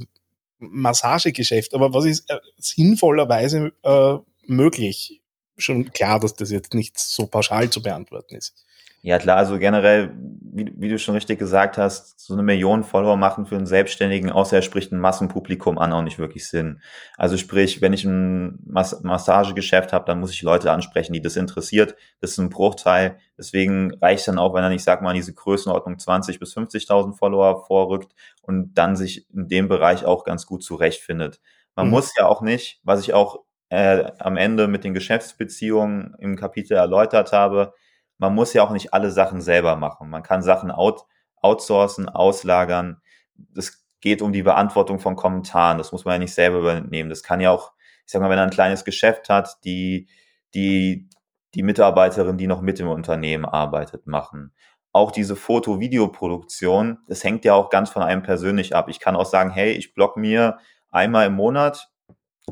Massagegeschäft. 0.61 1.73
Aber 1.73 1.93
was 1.93 2.05
ist 2.05 2.29
äh, 2.29 2.39
sinnvollerweise 2.57 3.73
äh, 3.83 4.17
möglich? 4.47 5.21
Schon 5.57 5.91
klar, 5.91 6.19
dass 6.19 6.35
das 6.35 6.51
jetzt 6.51 6.73
nicht 6.73 6.97
so 6.97 7.27
pauschal 7.27 7.69
zu 7.69 7.81
beantworten 7.81 8.35
ist. 8.35 8.55
Ja, 9.03 9.17
klar, 9.17 9.37
also 9.37 9.57
generell, 9.57 10.11
wie, 10.53 10.71
wie, 10.75 10.89
du 10.89 10.99
schon 10.99 11.15
richtig 11.15 11.39
gesagt 11.39 11.79
hast, 11.79 12.19
so 12.19 12.33
eine 12.33 12.43
Million 12.43 12.83
Follower 12.83 13.17
machen 13.17 13.47
für 13.47 13.55
einen 13.55 13.65
Selbstständigen, 13.65 14.29
außer 14.29 14.57
er 14.57 14.61
spricht 14.61 14.91
ein 14.91 14.99
Massenpublikum 14.99 15.79
an, 15.79 15.91
auch 15.91 16.03
nicht 16.03 16.19
wirklich 16.19 16.47
Sinn. 16.47 16.81
Also 17.17 17.35
sprich, 17.35 17.81
wenn 17.81 17.93
ich 17.93 18.05
ein 18.05 18.59
Mas 18.63 19.01
Massagegeschäft 19.01 19.91
habe, 19.91 20.05
dann 20.05 20.19
muss 20.19 20.31
ich 20.31 20.43
Leute 20.43 20.71
ansprechen, 20.71 21.13
die 21.13 21.21
das 21.21 21.35
interessiert. 21.35 21.95
Das 22.19 22.31
ist 22.31 22.37
ein 22.37 22.51
Bruchteil. 22.51 23.17
Deswegen 23.39 23.91
reicht 23.95 24.27
dann 24.27 24.37
auch, 24.37 24.53
wenn 24.53 24.63
er 24.63 24.69
nicht, 24.69 24.83
sag 24.83 25.01
mal, 25.01 25.15
diese 25.15 25.33
Größenordnung 25.33 25.97
20 25.97 26.39
bis 26.39 26.55
50.000 26.55 27.17
Follower 27.17 27.65
vorrückt 27.65 28.13
und 28.41 28.73
dann 28.73 28.95
sich 28.95 29.29
in 29.31 29.47
dem 29.47 29.67
Bereich 29.67 30.05
auch 30.05 30.23
ganz 30.23 30.45
gut 30.45 30.63
zurechtfindet. 30.63 31.39
Man 31.75 31.87
mhm. 31.87 31.91
muss 31.91 32.13
ja 32.17 32.27
auch 32.27 32.41
nicht, 32.41 32.79
was 32.83 33.01
ich 33.01 33.13
auch 33.13 33.43
äh, 33.69 34.11
am 34.19 34.37
Ende 34.37 34.67
mit 34.67 34.83
den 34.83 34.93
Geschäftsbeziehungen 34.93 36.15
im 36.19 36.35
Kapitel 36.35 36.73
erläutert 36.73 37.31
habe, 37.31 37.73
man 38.17 38.35
muss 38.35 38.53
ja 38.53 38.63
auch 38.63 38.69
nicht 38.69 38.93
alle 38.93 39.09
Sachen 39.09 39.41
selber 39.41 39.75
machen. 39.77 40.09
Man 40.09 40.21
kann 40.21 40.43
Sachen 40.43 40.69
out, 40.69 41.05
outsourcen, 41.37 42.07
auslagern. 42.07 43.01
Das 43.33 43.83
geht 43.99 44.21
um 44.21 44.31
die 44.31 44.43
Beantwortung 44.43 44.99
von 44.99 45.15
Kommentaren. 45.15 45.79
Das 45.79 45.91
muss 45.91 46.05
man 46.05 46.13
ja 46.13 46.19
nicht 46.19 46.33
selber 46.33 46.59
übernehmen. 46.59 47.09
Das 47.09 47.23
kann 47.23 47.41
ja 47.41 47.49
auch, 47.49 47.71
ich 48.05 48.11
sag 48.11 48.21
mal, 48.21 48.29
wenn 48.29 48.37
er 48.37 48.43
ein 48.43 48.51
kleines 48.51 48.85
Geschäft 48.85 49.29
hat, 49.29 49.57
die, 49.63 50.07
die, 50.53 51.09
die 51.55 51.63
Mitarbeiterin, 51.63 52.37
die 52.37 52.45
noch 52.45 52.61
mit 52.61 52.79
im 52.79 52.89
Unternehmen 52.89 53.45
arbeitet, 53.45 54.05
machen. 54.05 54.53
Auch 54.93 55.11
diese 55.11 55.35
Foto-Video-Produktion, 55.35 56.99
das 57.07 57.23
hängt 57.23 57.45
ja 57.45 57.53
auch 57.53 57.69
ganz 57.69 57.89
von 57.89 58.03
einem 58.03 58.23
persönlich 58.23 58.75
ab. 58.75 58.89
Ich 58.89 58.99
kann 58.99 59.15
auch 59.15 59.25
sagen, 59.25 59.49
hey, 59.49 59.71
ich 59.71 59.93
block 59.93 60.17
mir 60.17 60.57
einmal 60.89 61.27
im 61.27 61.33
Monat 61.33 61.89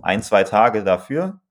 ein, 0.01 0.21
zwei 0.21 0.43
Tage 0.43 0.83
dafür, 0.83 1.41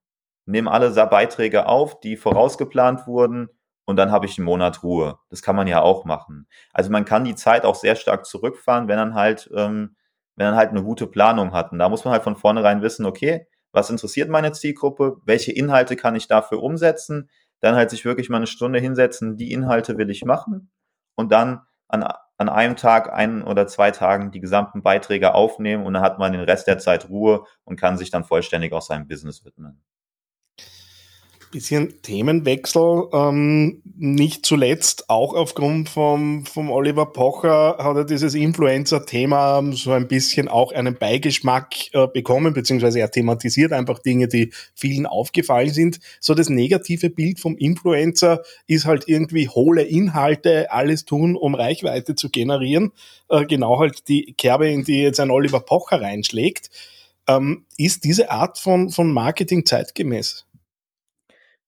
nehme 0.47 0.71
alle 0.71 0.91
Beiträge 1.07 1.67
auf, 1.67 2.01
die 2.01 2.17
vorausgeplant 2.17 3.07
wurden, 3.07 3.51
und 3.89 3.97
dann 3.97 4.13
habe 4.13 4.27
ich 4.27 4.37
einen 4.37 4.45
Monat 4.45 4.83
Ruhe. 4.83 5.19
Das 5.31 5.41
kann 5.41 5.57
man 5.57 5.67
ja 5.67 5.81
auch 5.81 6.05
machen. 6.05 6.47
Also 6.75 6.91
man 6.91 7.07
kann 7.07 7.25
die 7.25 7.35
Zeit 7.35 7.65
auch 7.65 7.75
sehr 7.75 7.97
stark 7.97 8.27
zurückfahren, 8.27 8.87
wenn 8.87 8.99
man 8.99 9.15
halt, 9.15 9.49
ähm, 9.57 9.97
wenn 10.37 10.49
man 10.49 10.57
halt 10.57 10.69
eine 10.69 10.83
gute 10.83 11.07
Planung 11.07 11.55
hat. 11.55 11.73
Und 11.73 11.79
da 11.79 11.89
muss 11.89 12.05
man 12.05 12.13
halt 12.13 12.23
von 12.23 12.37
vornherein 12.37 12.83
wissen, 12.83 13.07
okay, 13.07 13.47
was 13.73 13.89
interessiert 13.89 14.29
meine 14.29 14.53
Zielgruppe? 14.53 15.17
Welche 15.25 15.53
Inhalte 15.53 15.97
kann 15.97 16.17
ich 16.17 16.29
dafür 16.29 16.63
umsetzen? 16.63 17.31
Dann 17.61 17.77
halt 17.77 17.89
sich 17.89 18.05
wirklich 18.05 18.29
mal 18.29 18.37
eine 18.37 18.47
Stunde 18.47 18.79
hinsetzen, 18.79 19.39
die 19.39 19.53
Inhalte 19.53 19.97
will 19.97 20.11
ich 20.11 20.23
machen 20.23 20.71
und 21.19 21.33
dann 21.33 21.63
an, 21.89 22.05
an 22.37 22.49
einem 22.49 22.77
Tag, 22.77 23.13
ein 23.13 23.43
oder 23.43 23.67
zwei 23.67 23.91
Tagen 23.91 24.31
die 24.31 24.41
gesamten 24.41 24.85
Beiträge 24.85 25.35
aufnehmen 25.35 25.85
und 25.85 25.95
dann 25.95 26.03
hat 26.03 26.21
man 26.21 26.31
den 26.33 26.43
Rest 26.43 26.69
der 26.69 26.79
Zeit 26.79 27.09
Ruhe 27.09 27.45
und 27.65 27.79
kann 27.79 27.99
sich 27.99 28.11
dann 28.11 28.23
vollständig 28.23 28.73
auch 28.73 28.83
seinem 28.83 29.09
Business 29.09 29.45
widmen 29.45 29.83
bisschen 31.51 32.01
Themenwechsel. 32.03 33.09
Ähm, 33.13 33.83
nicht 33.97 34.45
zuletzt 34.45 35.09
auch 35.09 35.35
aufgrund 35.35 35.89
vom, 35.89 36.45
vom 36.47 36.71
Oliver 36.71 37.07
Pocher 37.07 37.77
hat 37.79 37.97
er 37.97 38.05
dieses 38.05 38.35
Influencer-Thema 38.35 39.63
so 39.73 39.93
ein 39.93 40.09
bisschen 40.09 40.49
auch 40.49 40.73
einen 40.73 40.97
Beigeschmack 40.97 41.95
äh, 41.95 42.07
bekommen, 42.07 42.55
beziehungsweise 42.55 43.01
er 43.01 43.11
thematisiert 43.11 43.73
einfach 43.73 43.99
Dinge, 43.99 44.29
die 44.29 44.53
vielen 44.75 45.07
aufgefallen 45.07 45.71
sind. 45.71 46.01
So 46.21 46.35
das 46.35 46.49
negative 46.49 47.11
Bild 47.11 47.41
vom 47.41 47.57
Influencer 47.57 48.43
ist 48.67 48.85
halt 48.85 49.05
irgendwie 49.07 49.49
hohle 49.49 49.83
Inhalte, 49.83 50.71
alles 50.73 51.05
tun, 51.05 51.37
um 51.37 51.55
Reichweite 51.55 52.15
zu 52.15 52.31
generieren. 52.31 52.93
Äh, 53.29 53.47
genau 53.47 53.79
halt 53.79 54.09
die 54.09 54.35
Kerbe, 54.37 54.69
in 54.69 54.85
die 54.85 55.03
jetzt 55.03 55.21
ein 55.21 55.31
Oliver 55.31 55.61
Pocher 55.61 56.01
reinschlägt. 56.01 56.71
Ähm, 57.29 57.67
ist 57.77 58.05
diese 58.05 58.31
Art 58.31 58.59
von, 58.59 58.89
von 58.91 59.13
Marketing 59.13 59.67
zeitgemäß? 59.67 60.47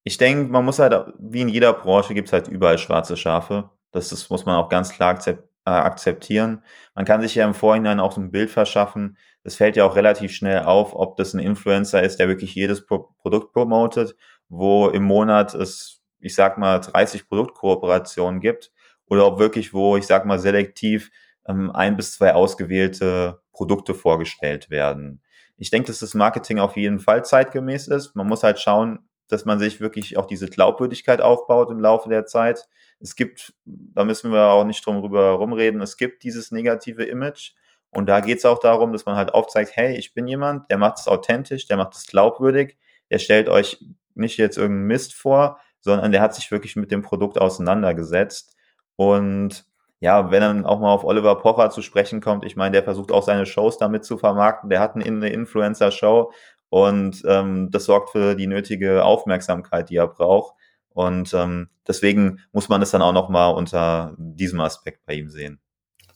Ich 0.03 0.17
denke, 0.17 0.51
man 0.51 0.65
muss 0.65 0.79
halt, 0.79 1.13
wie 1.19 1.43
in 1.43 1.49
jeder 1.49 1.73
Branche 1.73 2.15
gibt 2.15 2.29
es 2.29 2.33
halt 2.33 2.49
überall 2.49 2.79
schwarze 2.79 3.17
Schafe. 3.17 3.71
Das, 3.93 4.09
das 4.09 4.31
muss 4.31 4.47
man 4.47 4.57
auch 4.57 4.69
ganz 4.69 4.93
klar 4.93 5.19
äh, 5.27 5.35
akzeptieren. 5.71 6.65
Man 6.95 7.05
kann 7.05 7.21
sich 7.21 7.35
ja 7.35 7.45
im 7.45 7.55
Vorhinein 7.55 8.01
auch 8.01 8.13
so 8.13 8.21
ein 8.21 8.31
Bild 8.31 8.51
verschaffen. 8.51 9.19
Das 9.45 9.57
fällt 9.57 9.77
ja 9.77 9.85
auch 9.85 9.97
relativ 9.97 10.33
schnell 10.33 10.61
auf, 10.61 10.95
ob 10.95 11.17
das 11.17 11.35
ein 11.35 11.41
Influencer 11.41 12.03
ist, 12.03 12.19
der 12.19 12.29
wirklich 12.29 12.55
jedes 12.55 12.87
Pro 12.87 13.15
Produkt 13.21 13.53
promotet, 13.53 14.17
wo 14.49 14.89
im 14.89 15.05
Monat 15.05 15.55
es, 15.55 16.03
ich 16.19 16.35
sag 16.35 16.59
mal, 16.59 16.79
30 16.81 17.29
Produktkooperationen 17.29 18.41
gibt 18.41 18.73
oder 19.07 19.27
ob 19.27 19.39
wirklich, 19.39 19.75
wo, 19.75 19.97
ich 19.97 20.07
sag 20.07 20.25
mal, 20.25 20.39
selektiv 20.39 21.11
ähm, 21.47 21.71
ein 21.71 21.97
bis 21.97 22.13
zwei 22.13 22.35
ausgewählte 22.35 23.41
Produkte 23.53 23.95
vorgestellt 23.95 24.71
werden. 24.71 25.21
Ich 25.57 25.71
denke, 25.71 25.89
dass 25.89 25.99
das 25.99 26.15
Marketing 26.15 26.59
auf 26.59 26.77
jeden 26.77 27.01
Fall 27.01 27.25
zeitgemäß 27.25 27.89
ist. 27.89 28.15
Man 28.17 28.27
muss 28.27 28.43
halt 28.43 28.59
schauen, 28.59 29.10
dass 29.33 29.45
man 29.45 29.59
sich 29.59 29.81
wirklich 29.81 30.17
auch 30.17 30.27
diese 30.27 30.49
Glaubwürdigkeit 30.49 31.21
aufbaut 31.21 31.71
im 31.71 31.81
Laufe 31.81 32.09
der 32.09 32.27
Zeit. 32.27 32.69
Es 33.01 33.17
gibt, 33.17 33.55
da 33.65 34.05
müssen 34.05 34.33
wir 34.33 34.49
auch 34.49 34.65
nicht 34.65 34.85
drum 34.85 34.99
rüber 34.99 35.31
rumreden, 35.33 35.81
es 35.81 35.97
gibt 35.97 36.23
dieses 36.23 36.51
negative 36.51 37.05
Image. 37.05 37.53
Und 37.91 38.09
da 38.09 38.21
geht 38.21 38.39
es 38.39 38.45
auch 38.45 38.59
darum, 38.61 38.93
dass 38.93 39.07
man 39.07 39.17
halt 39.17 39.35
aufzeigt, 39.35 39.73
hey, 39.75 39.97
ich 39.97 40.15
bin 40.15 40.29
jemand, 40.29 40.71
der 40.71 40.79
macht 40.79 40.99
es 40.99 41.09
authentisch, 41.09 41.67
der 41.67 41.77
macht 41.77 41.97
es 41.97 42.07
glaubwürdig, 42.07 42.77
der 43.11 43.19
stellt 43.19 43.49
euch 43.49 43.85
nicht 44.15 44.37
jetzt 44.37 44.59
irgendeinen 44.59 44.87
Mist 44.87 45.15
vor, 45.15 45.59
sondern 45.81 46.13
der 46.13 46.21
hat 46.21 46.35
sich 46.35 46.51
wirklich 46.51 46.77
mit 46.77 46.93
dem 46.93 47.03
Produkt 47.03 47.41
auseinandergesetzt. 47.41 48.57
Und 48.97 49.65
ja, 49.99 50.31
wenn 50.31 50.41
dann 50.41 50.67
auch 50.67 50.81
mal 50.81 50.93
auf 50.93 51.05
Oliver 51.05 51.37
Pocher 51.37 51.71
zu 51.71 51.83
sprechen 51.83 52.21
kommt, 52.21 52.45
ich 52.45 52.57
meine, 52.57 52.73
der 52.73 52.83
versucht 52.83 53.13
auch 53.13 53.23
seine 53.23 53.47
Shows 53.47 53.77
damit 53.77 54.05
zu 54.05 54.19
vermarkten. 54.19 54.71
Der 54.71 54.81
hat 54.81 54.95
eine 54.95 55.29
Influencer-Show 55.29 56.33
und 56.71 57.23
ähm, 57.27 57.69
das 57.71 57.85
sorgt 57.85 58.11
für 58.11 58.35
die 58.35 58.47
nötige 58.47 59.05
Aufmerksamkeit, 59.05 59.91
die 59.91 59.97
er 59.97 60.09
braucht. 60.09 60.55
Und 60.93 61.35
ähm, 61.35 61.69
deswegen 61.87 62.41
muss 62.53 62.69
man 62.69 62.81
es 62.83 62.91
dann 62.91 63.03
auch 63.03 63.13
nochmal 63.13 63.55
unter 63.55 64.15
diesem 64.19 64.61
Aspekt 64.61 65.05
bei 65.05 65.15
ihm 65.15 65.29
sehen. 65.29 65.61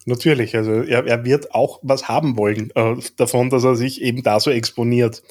Natürlich, 0.07 0.57
also 0.57 0.83
er, 0.83 1.07
er 1.07 1.25
wird 1.25 1.55
auch 1.55 1.81
was 1.83 2.09
haben 2.09 2.37
wollen 2.37 2.71
äh, 2.75 2.97
davon, 3.17 3.51
dass 3.51 3.65
er 3.65 3.75
sich 3.75 4.03
eben 4.03 4.23
da 4.23 4.39
so 4.39 4.51
exponiert. 4.51 5.23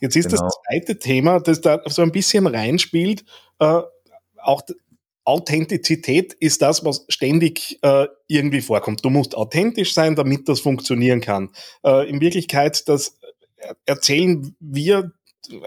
Jetzt 0.00 0.16
ist 0.16 0.30
genau. 0.30 0.42
das 0.42 0.54
zweite 0.66 0.98
Thema, 0.98 1.40
das 1.40 1.60
da 1.60 1.80
so 1.86 2.02
ein 2.02 2.12
bisschen 2.12 2.46
reinspielt, 2.46 3.24
äh, 3.58 3.80
auch 4.38 4.62
Authentizität 5.24 6.32
ist 6.34 6.62
das, 6.62 6.84
was 6.84 7.04
ständig 7.08 7.78
äh, 7.82 8.08
irgendwie 8.26 8.60
vorkommt. 8.60 9.04
Du 9.04 9.10
musst 9.10 9.36
authentisch 9.36 9.94
sein, 9.94 10.16
damit 10.16 10.48
das 10.48 10.60
funktionieren 10.60 11.20
kann. 11.20 11.50
Äh, 11.84 12.08
in 12.08 12.20
Wirklichkeit, 12.20 12.88
das 12.88 13.18
erzählen 13.86 14.54
wir 14.60 15.12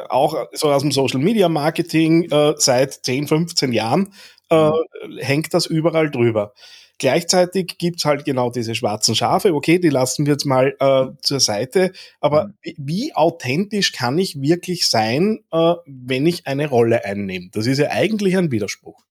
auch 0.09 0.47
so 0.53 0.71
aus 0.71 0.81
dem 0.81 0.91
Social 0.91 1.19
Media 1.19 1.49
Marketing 1.49 2.29
äh, 2.31 2.53
seit 2.57 2.93
10, 2.93 3.27
15 3.27 3.73
Jahren, 3.73 4.13
äh, 4.49 4.69
mhm. 4.69 5.17
hängt 5.19 5.53
das 5.53 5.65
überall 5.65 6.09
drüber. 6.09 6.53
Gleichzeitig 6.97 7.77
gibt's 7.77 8.05
halt 8.05 8.23
genau 8.23 8.49
diese 8.51 8.73
schwarzen 8.73 9.15
Schafe, 9.15 9.53
okay, 9.53 9.79
die 9.79 9.89
lassen 9.89 10.25
wir 10.25 10.33
jetzt 10.33 10.45
mal 10.45 10.75
äh, 10.79 11.07
zur 11.21 11.41
Seite, 11.41 11.91
aber 12.21 12.45
mhm. 12.45 12.53
wie, 12.61 12.75
wie, 12.77 13.15
authentisch 13.15 13.91
kann 13.91 14.17
ich 14.17 14.39
wirklich 14.41 14.87
sein, 14.87 15.43
äh, 15.51 15.73
wenn 15.85 16.25
ich 16.25 16.47
eine 16.47 16.69
Rolle 16.69 17.03
einnehme? 17.03 17.49
Das 17.51 17.67
ist 17.67 17.79
ja 17.79 17.89
eigentlich 17.89 18.37
ein 18.37 18.51
Widerspruch. 18.51 19.03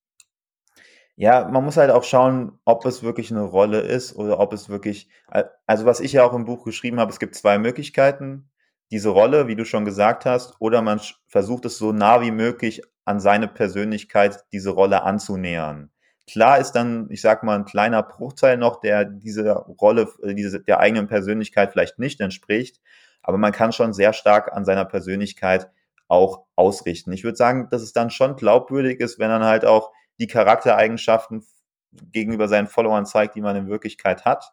Ja, 1.16 1.46
man 1.46 1.64
muss 1.64 1.76
halt 1.76 1.90
auch 1.90 2.02
schauen, 2.02 2.58
ob 2.64 2.86
es 2.86 3.04
wirklich 3.04 3.30
eine 3.30 3.42
Rolle 3.42 3.80
ist 3.80 4.16
oder 4.16 4.40
ob 4.40 4.52
es 4.52 4.68
wirklich, 4.68 5.08
also 5.66 5.84
was 5.84 6.00
ich 6.00 6.12
ja 6.12 6.24
auch 6.24 6.32
im 6.32 6.44
Buch 6.44 6.64
geschrieben 6.64 6.98
habe, 6.98 7.12
es 7.12 7.20
gibt 7.20 7.36
zwei 7.36 7.58
Möglichkeiten 7.58 8.48
diese 8.90 9.08
Rolle, 9.08 9.48
wie 9.48 9.56
du 9.56 9.64
schon 9.64 9.84
gesagt 9.84 10.26
hast, 10.26 10.54
oder 10.60 10.82
man 10.82 11.00
versucht 11.26 11.64
es 11.64 11.78
so 11.78 11.92
nah 11.92 12.20
wie 12.20 12.30
möglich 12.30 12.82
an 13.04 13.20
seine 13.20 13.48
Persönlichkeit, 13.48 14.44
diese 14.52 14.70
Rolle 14.70 15.02
anzunähern. 15.02 15.90
Klar 16.26 16.58
ist 16.58 16.72
dann, 16.72 17.08
ich 17.10 17.20
sag 17.20 17.42
mal, 17.42 17.56
ein 17.58 17.66
kleiner 17.66 18.02
Bruchteil 18.02 18.56
noch, 18.56 18.80
der 18.80 19.04
dieser 19.04 19.54
Rolle, 19.56 20.08
äh, 20.22 20.34
diese, 20.34 20.60
der 20.60 20.80
eigenen 20.80 21.06
Persönlichkeit 21.06 21.72
vielleicht 21.72 21.98
nicht 21.98 22.20
entspricht, 22.20 22.80
aber 23.22 23.36
man 23.38 23.52
kann 23.52 23.72
schon 23.72 23.92
sehr 23.92 24.12
stark 24.12 24.52
an 24.52 24.64
seiner 24.64 24.84
Persönlichkeit 24.84 25.70
auch 26.08 26.44
ausrichten. 26.56 27.12
Ich 27.12 27.24
würde 27.24 27.36
sagen, 27.36 27.68
dass 27.70 27.82
es 27.82 27.92
dann 27.92 28.10
schon 28.10 28.36
glaubwürdig 28.36 29.00
ist, 29.00 29.18
wenn 29.18 29.30
man 29.30 29.44
halt 29.44 29.64
auch 29.64 29.90
die 30.18 30.26
Charaktereigenschaften 30.26 31.44
gegenüber 32.12 32.48
seinen 32.48 32.66
Followern 32.66 33.06
zeigt, 33.06 33.34
die 33.34 33.40
man 33.40 33.56
in 33.56 33.68
Wirklichkeit 33.68 34.24
hat. 34.24 34.52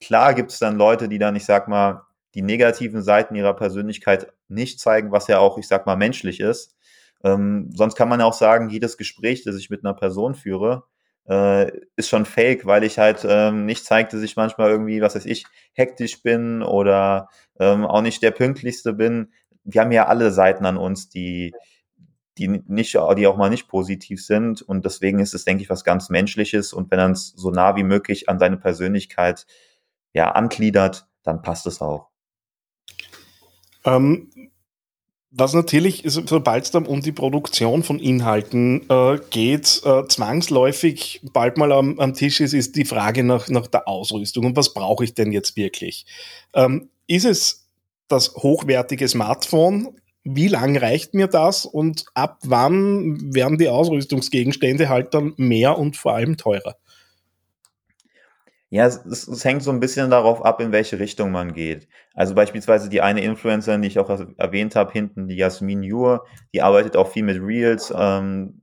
Klar 0.00 0.34
gibt 0.34 0.50
es 0.52 0.58
dann 0.58 0.76
Leute, 0.76 1.08
die 1.08 1.18
dann, 1.18 1.36
ich 1.36 1.44
sag 1.44 1.68
mal, 1.68 2.02
die 2.34 2.42
negativen 2.42 3.02
Seiten 3.02 3.34
ihrer 3.34 3.54
Persönlichkeit 3.54 4.32
nicht 4.48 4.80
zeigen, 4.80 5.12
was 5.12 5.26
ja 5.26 5.38
auch, 5.38 5.58
ich 5.58 5.68
sag 5.68 5.86
mal, 5.86 5.96
menschlich 5.96 6.40
ist. 6.40 6.76
Ähm, 7.24 7.70
sonst 7.74 7.94
kann 7.94 8.08
man 8.08 8.20
auch 8.20 8.32
sagen, 8.32 8.70
jedes 8.70 8.96
Gespräch, 8.96 9.44
das 9.44 9.56
ich 9.56 9.70
mit 9.70 9.84
einer 9.84 9.94
Person 9.94 10.34
führe, 10.34 10.84
äh, 11.28 11.70
ist 11.96 12.08
schon 12.08 12.24
fake, 12.24 12.66
weil 12.66 12.84
ich 12.84 12.98
halt 12.98 13.24
ähm, 13.28 13.66
nicht 13.66 13.84
zeige, 13.84 14.10
dass 14.10 14.22
ich 14.22 14.36
manchmal 14.36 14.70
irgendwie, 14.70 15.00
was 15.00 15.14
weiß 15.14 15.26
ich, 15.26 15.44
hektisch 15.72 16.22
bin 16.22 16.62
oder 16.62 17.28
ähm, 17.60 17.84
auch 17.84 18.02
nicht 18.02 18.22
der 18.22 18.32
pünktlichste 18.32 18.92
bin. 18.92 19.32
Wir 19.64 19.82
haben 19.82 19.92
ja 19.92 20.06
alle 20.06 20.32
Seiten 20.32 20.66
an 20.66 20.76
uns, 20.76 21.08
die, 21.08 21.54
die 22.38 22.48
nicht, 22.48 22.94
die 22.94 23.26
auch 23.26 23.36
mal 23.36 23.50
nicht 23.50 23.68
positiv 23.68 24.24
sind. 24.24 24.62
Und 24.62 24.84
deswegen 24.84 25.20
ist 25.20 25.34
es, 25.34 25.44
denke 25.44 25.62
ich, 25.62 25.70
was 25.70 25.84
ganz 25.84 26.10
Menschliches. 26.10 26.72
Und 26.72 26.90
wenn 26.90 26.98
man 26.98 27.12
es 27.12 27.28
so 27.28 27.50
nah 27.50 27.76
wie 27.76 27.84
möglich 27.84 28.28
an 28.28 28.38
seine 28.38 28.56
Persönlichkeit 28.56 29.46
ja 30.12 30.32
angliedert, 30.32 31.06
dann 31.22 31.42
passt 31.42 31.66
es 31.66 31.80
auch. 31.80 32.11
Ähm, 33.84 34.28
was 35.34 35.54
natürlich, 35.54 36.02
sobald 36.04 36.64
es 36.64 36.70
dann 36.72 36.84
um 36.84 37.00
die 37.00 37.12
Produktion 37.12 37.82
von 37.82 37.98
Inhalten 37.98 38.88
äh, 38.90 39.18
geht, 39.30 39.80
äh, 39.84 40.06
zwangsläufig 40.06 41.22
bald 41.32 41.56
mal 41.56 41.72
am, 41.72 41.98
am, 41.98 42.12
Tisch 42.12 42.40
ist, 42.40 42.52
ist 42.52 42.76
die 42.76 42.84
Frage 42.84 43.24
nach, 43.24 43.48
nach 43.48 43.66
der 43.66 43.88
Ausrüstung 43.88 44.44
und 44.44 44.56
was 44.56 44.74
brauche 44.74 45.04
ich 45.04 45.14
denn 45.14 45.32
jetzt 45.32 45.56
wirklich? 45.56 46.04
Ähm, 46.52 46.90
ist 47.06 47.24
es 47.24 47.66
das 48.08 48.34
hochwertige 48.34 49.08
Smartphone? 49.08 49.96
Wie 50.22 50.48
lang 50.48 50.76
reicht 50.76 51.14
mir 51.14 51.28
das 51.28 51.64
und 51.64 52.04
ab 52.12 52.38
wann 52.44 53.34
werden 53.34 53.56
die 53.56 53.70
Ausrüstungsgegenstände 53.70 54.90
halt 54.90 55.14
dann 55.14 55.32
mehr 55.38 55.78
und 55.78 55.96
vor 55.96 56.12
allem 56.12 56.36
teurer? 56.36 56.76
Ja, 58.72 58.86
es, 58.86 59.04
es, 59.04 59.44
hängt 59.44 59.62
so 59.62 59.70
ein 59.70 59.80
bisschen 59.80 60.08
darauf 60.08 60.42
ab, 60.42 60.58
in 60.62 60.72
welche 60.72 60.98
Richtung 60.98 61.30
man 61.30 61.52
geht. 61.52 61.88
Also 62.14 62.34
beispielsweise 62.34 62.88
die 62.88 63.02
eine 63.02 63.20
Influencerin, 63.22 63.82
die 63.82 63.88
ich 63.88 63.98
auch 63.98 64.08
erwähnt 64.38 64.76
habe, 64.76 64.90
hinten, 64.92 65.28
die 65.28 65.36
Jasmin 65.36 65.82
Jur, 65.82 66.24
die 66.54 66.62
arbeitet 66.62 66.96
auch 66.96 67.08
viel 67.08 67.22
mit 67.22 67.38
Reels, 67.38 67.92
ähm, 67.94 68.62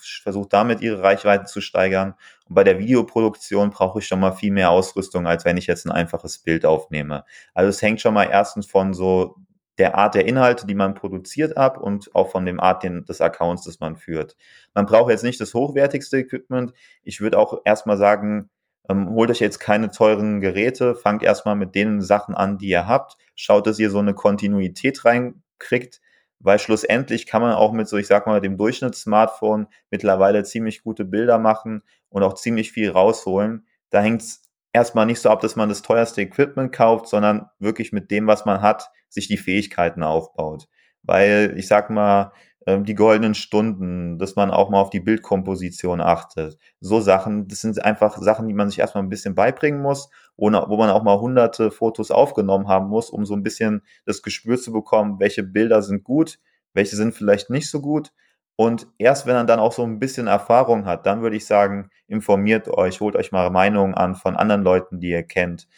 versucht 0.00 0.52
damit 0.52 0.82
ihre 0.82 1.02
Reichweite 1.02 1.46
zu 1.46 1.60
steigern. 1.60 2.14
Und 2.48 2.54
bei 2.54 2.62
der 2.62 2.78
Videoproduktion 2.78 3.70
brauche 3.70 3.98
ich 3.98 4.06
schon 4.06 4.20
mal 4.20 4.30
viel 4.30 4.52
mehr 4.52 4.70
Ausrüstung, 4.70 5.26
als 5.26 5.44
wenn 5.44 5.56
ich 5.56 5.66
jetzt 5.66 5.84
ein 5.84 5.90
einfaches 5.90 6.38
Bild 6.38 6.64
aufnehme. 6.64 7.24
Also 7.54 7.70
es 7.70 7.82
hängt 7.82 8.00
schon 8.00 8.14
mal 8.14 8.28
erstens 8.30 8.66
von 8.66 8.94
so 8.94 9.34
der 9.78 9.96
Art 9.98 10.14
der 10.14 10.26
Inhalte, 10.26 10.64
die 10.64 10.76
man 10.76 10.94
produziert 10.94 11.56
ab 11.56 11.78
und 11.78 12.14
auch 12.14 12.30
von 12.30 12.46
dem 12.46 12.60
Art 12.60 12.84
des 12.84 13.20
Accounts, 13.20 13.64
das 13.64 13.80
man 13.80 13.96
führt. 13.96 14.36
Man 14.74 14.86
braucht 14.86 15.10
jetzt 15.10 15.24
nicht 15.24 15.40
das 15.40 15.54
hochwertigste 15.54 16.18
Equipment. 16.18 16.72
Ich 17.02 17.20
würde 17.20 17.36
auch 17.36 17.62
erstmal 17.64 17.96
sagen, 17.96 18.50
ähm, 18.88 19.10
holt 19.10 19.30
euch 19.30 19.40
jetzt 19.40 19.60
keine 19.60 19.90
teuren 19.90 20.40
Geräte, 20.40 20.94
fangt 20.94 21.22
erstmal 21.22 21.56
mit 21.56 21.74
den 21.74 22.02
Sachen 22.02 22.34
an, 22.34 22.58
die 22.58 22.68
ihr 22.68 22.86
habt. 22.86 23.16
Schaut, 23.34 23.66
dass 23.66 23.78
ihr 23.78 23.90
so 23.90 23.98
eine 23.98 24.14
Kontinuität 24.14 25.04
reinkriegt, 25.04 26.00
weil 26.38 26.58
schlussendlich 26.58 27.26
kann 27.26 27.42
man 27.42 27.52
auch 27.52 27.72
mit 27.72 27.88
so, 27.88 27.96
ich 27.96 28.06
sag 28.06 28.26
mal, 28.26 28.40
dem 28.40 28.58
Durchschnittssmartphone 28.58 29.66
mittlerweile 29.90 30.44
ziemlich 30.44 30.82
gute 30.82 31.04
Bilder 31.04 31.38
machen 31.38 31.82
und 32.10 32.22
auch 32.22 32.34
ziemlich 32.34 32.72
viel 32.72 32.90
rausholen. 32.90 33.66
Da 33.90 34.00
hängt 34.00 34.20
es 34.22 34.42
erstmal 34.72 35.06
nicht 35.06 35.20
so 35.20 35.30
ab, 35.30 35.40
dass 35.40 35.56
man 35.56 35.70
das 35.70 35.82
teuerste 35.82 36.20
Equipment 36.20 36.72
kauft, 36.72 37.08
sondern 37.08 37.48
wirklich 37.58 37.92
mit 37.92 38.10
dem, 38.10 38.26
was 38.26 38.44
man 38.44 38.60
hat, 38.60 38.90
sich 39.08 39.28
die 39.28 39.38
Fähigkeiten 39.38 40.02
aufbaut. 40.02 40.68
Weil 41.04 41.54
ich 41.56 41.68
sag 41.68 41.90
mal, 41.90 42.32
ähm, 42.66 42.84
die 42.84 42.94
goldenen 42.94 43.34
Stunden, 43.34 44.18
dass 44.18 44.36
man 44.36 44.50
auch 44.50 44.70
mal 44.70 44.80
auf 44.80 44.90
die 44.90 45.00
Bildkomposition 45.00 46.00
achtet. 46.00 46.58
So 46.80 47.00
Sachen, 47.00 47.46
das 47.48 47.60
sind 47.60 47.84
einfach 47.84 48.16
Sachen, 48.18 48.48
die 48.48 48.54
man 48.54 48.68
sich 48.70 48.78
erstmal 48.78 49.04
ein 49.04 49.10
bisschen 49.10 49.34
beibringen 49.34 49.82
muss, 49.82 50.08
wo, 50.36 50.50
wo 50.50 50.76
man 50.76 50.90
auch 50.90 51.02
mal 51.02 51.20
hunderte 51.20 51.70
Fotos 51.70 52.10
aufgenommen 52.10 52.68
haben 52.68 52.88
muss, 52.88 53.10
um 53.10 53.26
so 53.26 53.34
ein 53.34 53.42
bisschen 53.42 53.82
das 54.06 54.22
Gespür 54.22 54.58
zu 54.58 54.72
bekommen, 54.72 55.20
welche 55.20 55.42
Bilder 55.42 55.82
sind 55.82 56.04
gut, 56.04 56.38
welche 56.72 56.96
sind 56.96 57.14
vielleicht 57.14 57.50
nicht 57.50 57.70
so 57.70 57.80
gut. 57.80 58.12
Und 58.56 58.86
erst 58.98 59.26
wenn 59.26 59.34
man 59.34 59.46
dann 59.46 59.58
auch 59.58 59.72
so 59.72 59.82
ein 59.82 59.98
bisschen 59.98 60.26
Erfahrung 60.28 60.86
hat, 60.86 61.06
dann 61.06 61.22
würde 61.22 61.36
ich 61.36 61.46
sagen, 61.46 61.90
informiert 62.06 62.68
euch, 62.68 63.00
holt 63.00 63.16
euch 63.16 63.32
mal 63.32 63.50
Meinungen 63.50 63.94
an 63.94 64.14
von 64.14 64.36
anderen 64.36 64.62
Leuten, 64.62 65.00
die 65.00 65.10
ihr 65.10 65.24
kennt. 65.24 65.68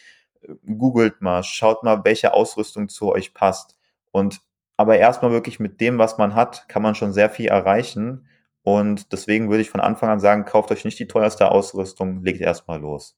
Googelt 0.65 1.21
mal, 1.21 1.43
schaut 1.43 1.83
mal, 1.83 2.05
welche 2.05 2.33
Ausrüstung 2.33 2.87
zu 2.87 3.11
euch 3.11 3.33
passt. 3.33 3.75
Und 4.11 4.41
aber 4.77 4.99
erstmal 4.99 5.31
wirklich 5.31 5.59
mit 5.59 5.81
dem, 5.81 5.97
was 5.97 6.19
man 6.19 6.35
hat, 6.35 6.69
kann 6.69 6.83
man 6.83 6.95
schon 6.95 7.11
sehr 7.11 7.29
viel 7.29 7.47
erreichen. 7.47 8.27
Und 8.61 9.11
deswegen 9.11 9.49
würde 9.49 9.61
ich 9.61 9.71
von 9.71 9.81
Anfang 9.81 10.09
an 10.09 10.19
sagen, 10.19 10.45
kauft 10.45 10.71
euch 10.71 10.85
nicht 10.85 10.99
die 10.99 11.07
teuerste 11.07 11.51
Ausrüstung, 11.51 12.23
legt 12.23 12.41
erstmal 12.41 12.79
los. 12.79 13.17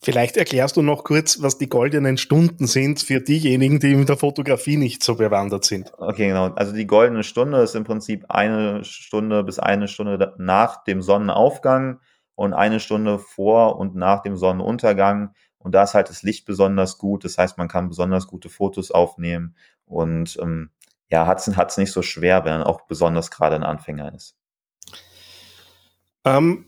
Vielleicht 0.00 0.36
erklärst 0.36 0.76
du 0.76 0.82
noch 0.82 1.02
kurz, 1.02 1.42
was 1.42 1.58
die 1.58 1.68
goldenen 1.68 2.16
Stunden 2.18 2.68
sind 2.68 3.00
für 3.00 3.20
diejenigen, 3.20 3.80
die 3.80 3.92
in 3.92 4.06
der 4.06 4.16
Fotografie 4.16 4.76
nicht 4.76 5.02
so 5.02 5.16
bewandert 5.16 5.64
sind. 5.64 5.92
Okay, 5.98 6.28
genau. 6.28 6.46
Also 6.54 6.72
die 6.72 6.86
goldene 6.86 7.24
Stunde 7.24 7.60
ist 7.60 7.74
im 7.74 7.82
Prinzip 7.82 8.24
eine 8.28 8.84
Stunde 8.84 9.42
bis 9.42 9.58
eine 9.58 9.88
Stunde 9.88 10.34
nach 10.38 10.84
dem 10.84 11.02
Sonnenaufgang 11.02 11.98
und 12.36 12.54
eine 12.54 12.78
Stunde 12.78 13.18
vor 13.18 13.76
und 13.76 13.96
nach 13.96 14.22
dem 14.22 14.36
Sonnenuntergang. 14.36 15.34
Und 15.58 15.74
da 15.74 15.82
ist 15.82 15.94
halt 15.94 16.08
das 16.08 16.22
Licht 16.22 16.46
besonders 16.46 16.96
gut. 16.96 17.24
Das 17.24 17.36
heißt, 17.36 17.58
man 17.58 17.66
kann 17.66 17.88
besonders 17.88 18.28
gute 18.28 18.48
Fotos 18.48 18.92
aufnehmen 18.92 19.56
und 19.88 20.38
ähm, 20.40 20.70
ja, 21.10 21.26
hat 21.26 21.46
es 21.48 21.76
nicht 21.76 21.92
so 21.92 22.02
schwer, 22.02 22.44
wenn 22.44 22.60
er 22.60 22.66
auch 22.66 22.82
besonders 22.82 23.30
gerade 23.30 23.56
ein 23.56 23.64
Anfänger 23.64 24.14
ist. 24.14 24.36
Ähm, 26.24 26.66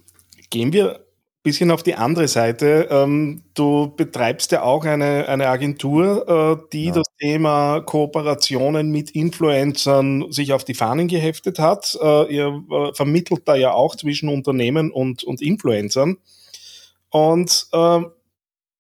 gehen 0.49 0.73
wir 0.73 0.97
ein 0.97 1.43
bisschen 1.43 1.71
auf 1.71 1.83
die 1.83 1.95
andere 1.95 2.29
Seite. 2.29 2.89
Ähm, 2.91 3.43
du 3.55 3.95
betreibst 3.95 4.53
ja 4.53 4.63
auch 4.63 4.85
eine, 4.85 5.29
eine 5.29 5.49
Agentur, 5.49 6.29
äh, 6.29 6.69
die 6.73 6.87
ja. 6.87 6.93
das 6.93 7.07
Thema 7.19 7.81
Kooperationen 7.81 8.91
mit 8.91 9.11
Influencern 9.11 10.31
sich 10.33 10.53
auf 10.53 10.65
die 10.65 10.75
Fahnen 10.75 11.09
geheftet 11.09 11.59
hat. 11.59 11.99
Äh, 12.01 12.35
ihr 12.35 12.63
äh, 12.71 12.95
vermittelt 12.95 13.43
da 13.47 13.55
ja 13.55 13.73
auch 13.73 13.97
zwischen 13.97 14.29
Unternehmen 14.29 14.91
und, 14.91 15.25
und 15.25 15.43
Influencern. 15.43 16.17
Und 17.11 17.67
äh, 17.73 18.01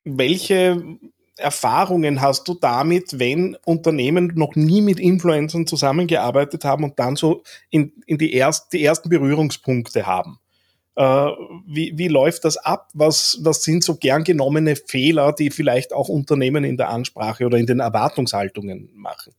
welche 0.05 0.99
Erfahrungen 1.41 2.21
hast 2.21 2.47
du 2.49 2.55
damit, 2.55 3.19
wenn 3.19 3.57
Unternehmen 3.65 4.33
noch 4.35 4.55
nie 4.55 4.81
mit 4.81 5.01
Influencern 5.01 5.67
zusammengearbeitet 5.67 6.65
haben 6.65 6.85
und 6.85 6.99
dann 6.99 7.17
so 7.17 7.43
in, 7.71 7.93
in 8.07 8.19
die, 8.19 8.33
erst, 8.33 8.73
die 8.73 8.85
ersten 8.85 9.09
Berührungspunkte 9.09 10.07
haben? 10.07 10.39
Äh, 10.97 11.31
wie, 11.67 11.97
wie 11.97 12.09
läuft 12.09 12.45
das 12.45 12.57
ab? 12.57 12.89
Was, 12.95 13.39
was 13.43 13.63
sind 13.63 13.85
so 13.85 13.97
gern 13.97 14.25
genommene 14.25 14.77
Fehler, 14.77 15.33
die 15.33 15.51
vielleicht 15.51 15.93
auch 15.93 16.09
Unternehmen 16.09 16.65
in 16.65 16.77
der 16.77 16.91
Ansprache 16.91 17.47
oder 17.47 17.59
in 17.59 17.67
den 17.67 17.81
Erwartungshaltungen 17.81 18.91
machen? 18.95 19.35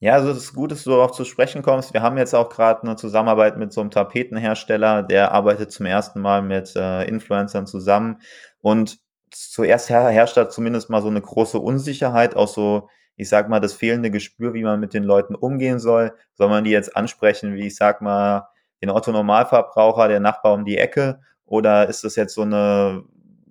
Ja, 0.00 0.12
also 0.14 0.30
es 0.30 0.38
ist 0.38 0.54
gut, 0.54 0.70
dass 0.70 0.84
du 0.84 0.90
darauf 0.90 1.12
zu 1.12 1.24
sprechen 1.24 1.62
kommst. 1.62 1.92
Wir 1.92 2.02
haben 2.02 2.18
jetzt 2.18 2.34
auch 2.34 2.50
gerade 2.50 2.82
eine 2.82 2.94
Zusammenarbeit 2.94 3.56
mit 3.56 3.72
so 3.72 3.80
einem 3.80 3.90
Tapetenhersteller, 3.90 5.02
der 5.02 5.32
arbeitet 5.32 5.72
zum 5.72 5.86
ersten 5.86 6.20
Mal 6.20 6.42
mit 6.42 6.76
äh, 6.76 7.04
Influencern 7.04 7.66
zusammen 7.66 8.20
und 8.60 9.00
zuerst 9.30 9.90
herrscht 9.90 10.36
da 10.36 10.48
zumindest 10.48 10.90
mal 10.90 11.02
so 11.02 11.08
eine 11.08 11.20
große 11.20 11.58
Unsicherheit, 11.58 12.36
auch 12.36 12.48
so, 12.48 12.88
ich 13.16 13.28
sag 13.28 13.48
mal, 13.48 13.60
das 13.60 13.74
fehlende 13.74 14.10
Gespür, 14.10 14.54
wie 14.54 14.62
man 14.62 14.80
mit 14.80 14.94
den 14.94 15.04
Leuten 15.04 15.34
umgehen 15.34 15.78
soll. 15.78 16.14
Soll 16.34 16.48
man 16.48 16.64
die 16.64 16.70
jetzt 16.70 16.96
ansprechen, 16.96 17.54
wie 17.54 17.66
ich 17.66 17.76
sag 17.76 18.00
mal, 18.02 18.48
den 18.82 18.90
Otto 18.90 19.12
Normalverbraucher, 19.12 20.08
der 20.08 20.20
Nachbar 20.20 20.54
um 20.54 20.64
die 20.64 20.78
Ecke, 20.78 21.20
oder 21.46 21.88
ist 21.88 22.04
das 22.04 22.16
jetzt 22.16 22.34
so 22.34 22.42
eine 22.42 23.04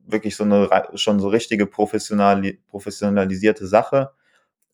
wirklich 0.06 0.36
so 0.36 0.44
eine 0.44 0.70
schon 0.96 1.20
so 1.20 1.28
richtige 1.28 1.66
professionali 1.66 2.62
professionalisierte 2.68 3.68
Sache? 3.68 4.12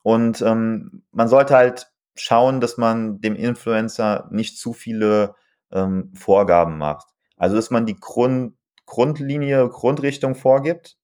Und 0.04 0.42
ähm, 0.42 1.04
man 1.12 1.28
sollte 1.30 1.56
halt 1.56 1.92
schauen, 2.16 2.62
dass 2.62 2.78
man 2.78 3.22
dem 3.22 3.36
Influencer 3.36 4.28
nicht 4.32 4.58
zu 4.60 4.74
viele 4.74 5.36
ähm, 5.72 6.12
Vorgaben 6.16 6.78
macht. 6.78 7.08
Also 7.38 7.56
dass 7.56 7.72
man 7.72 7.86
die 7.86 8.00
Grund, 8.00 8.56
Grundlinie, 8.86 9.70
Grundrichtung 9.70 10.36
vorgibt, 10.36 10.98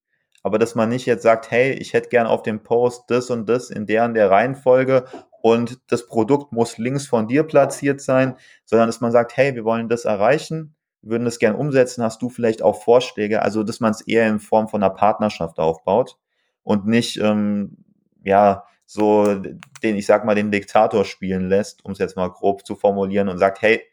aber 0.44 0.60
dass 0.60 0.76
man 0.76 0.89
nicht 0.89 1.06
jetzt 1.06 1.24
sagt, 1.24 1.52
hey, 1.52 1.72
ich 1.74 1.94
hätte 1.94 2.10
gern 2.10 2.28
auf 2.28 2.44
dem 2.44 2.63
Post 2.63 3.04
das 3.08 3.30
und 3.30 3.48
das 3.48 3.70
in 3.70 3.86
der 3.86 4.06
und 4.06 4.13
der 4.13 4.32
Reihenfolge 4.32 5.06
und 5.42 5.80
das 5.88 6.08
Produkt 6.08 6.52
muss 6.52 6.78
links 6.78 7.08
von 7.08 7.28
dir 7.28 7.44
platziert 7.44 8.02
sein, 8.02 8.36
sondern 8.65 8.88
dass 8.88 9.02
man 9.02 9.12
sagt, 9.12 9.38
hey, 9.38 9.56
wir 9.56 9.63
wollen 9.63 9.89
das 9.89 10.06
erreichen, 10.06 10.76
würden 11.02 11.26
das 11.26 11.39
gern 11.39 11.56
umsetzen, 11.56 12.04
hast 12.04 12.22
du 12.22 12.30
vielleicht 12.30 12.62
auch 12.62 12.82
Vorschläge, 12.84 13.42
also 13.42 13.63
dass 13.63 13.80
man 13.80 13.92
es 13.92 14.02
eher 14.02 14.28
in 14.28 14.39
Form 14.39 14.68
von 14.68 14.84
einer 14.84 14.94
Partnerschaft 14.94 15.60
aufbaut 15.60 16.18
und 16.63 16.86
nicht 16.86 17.18
ähm, 17.18 17.78
ja 18.24 18.65
so 18.86 19.36
den, 19.36 19.96
ich 19.96 20.08
sag 20.08 20.26
mal, 20.26 20.36
den 20.36 20.52
Diktator 20.52 21.06
spielen 21.06 21.48
lässt, 21.48 21.86
um 21.86 21.92
es 21.92 22.00
jetzt 22.00 22.15
mal 22.15 22.30
grob 22.30 22.65
zu 22.65 22.76
formulieren 22.76 23.30
und 23.30 23.38
sagt, 23.38 23.62
hey, 23.62 23.84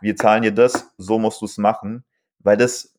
wir 0.00 0.16
zahlen 0.16 0.42
dir 0.42 0.52
das, 0.52 0.94
so 0.96 1.18
musst 1.18 1.40
du 1.40 1.46
es 1.46 1.58
machen, 1.58 2.04
weil 2.38 2.56
das 2.56 2.93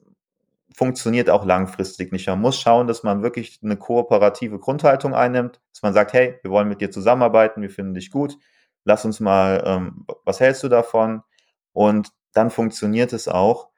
funktioniert 0.75 1.29
auch 1.29 1.45
langfristig 1.45 2.11
nicht. 2.11 2.27
Man 2.27 2.41
muss 2.41 2.59
schauen, 2.59 2.87
dass 2.87 3.03
man 3.03 3.23
wirklich 3.23 3.59
eine 3.63 3.77
kooperative 3.77 4.59
Grundhaltung 4.59 5.15
einnimmt, 5.15 5.61
dass 5.71 5.81
man 5.81 5.93
sagt, 5.93 6.13
hey, 6.13 6.37
wir 6.41 6.51
wollen 6.51 6.67
mit 6.67 6.81
dir 6.81 6.91
zusammenarbeiten, 6.91 7.61
wir 7.61 7.69
finden 7.69 7.93
dich 7.93 8.11
gut, 8.11 8.37
lass 8.83 9.05
uns 9.05 9.19
mal, 9.19 9.63
ähm, 9.65 10.05
was 10.25 10.39
hältst 10.39 10.63
du 10.63 10.69
davon? 10.69 11.23
Und 11.71 12.11
dann 12.33 12.51
funktioniert 12.51 13.13
es 13.13 13.27
auch. 13.27 13.69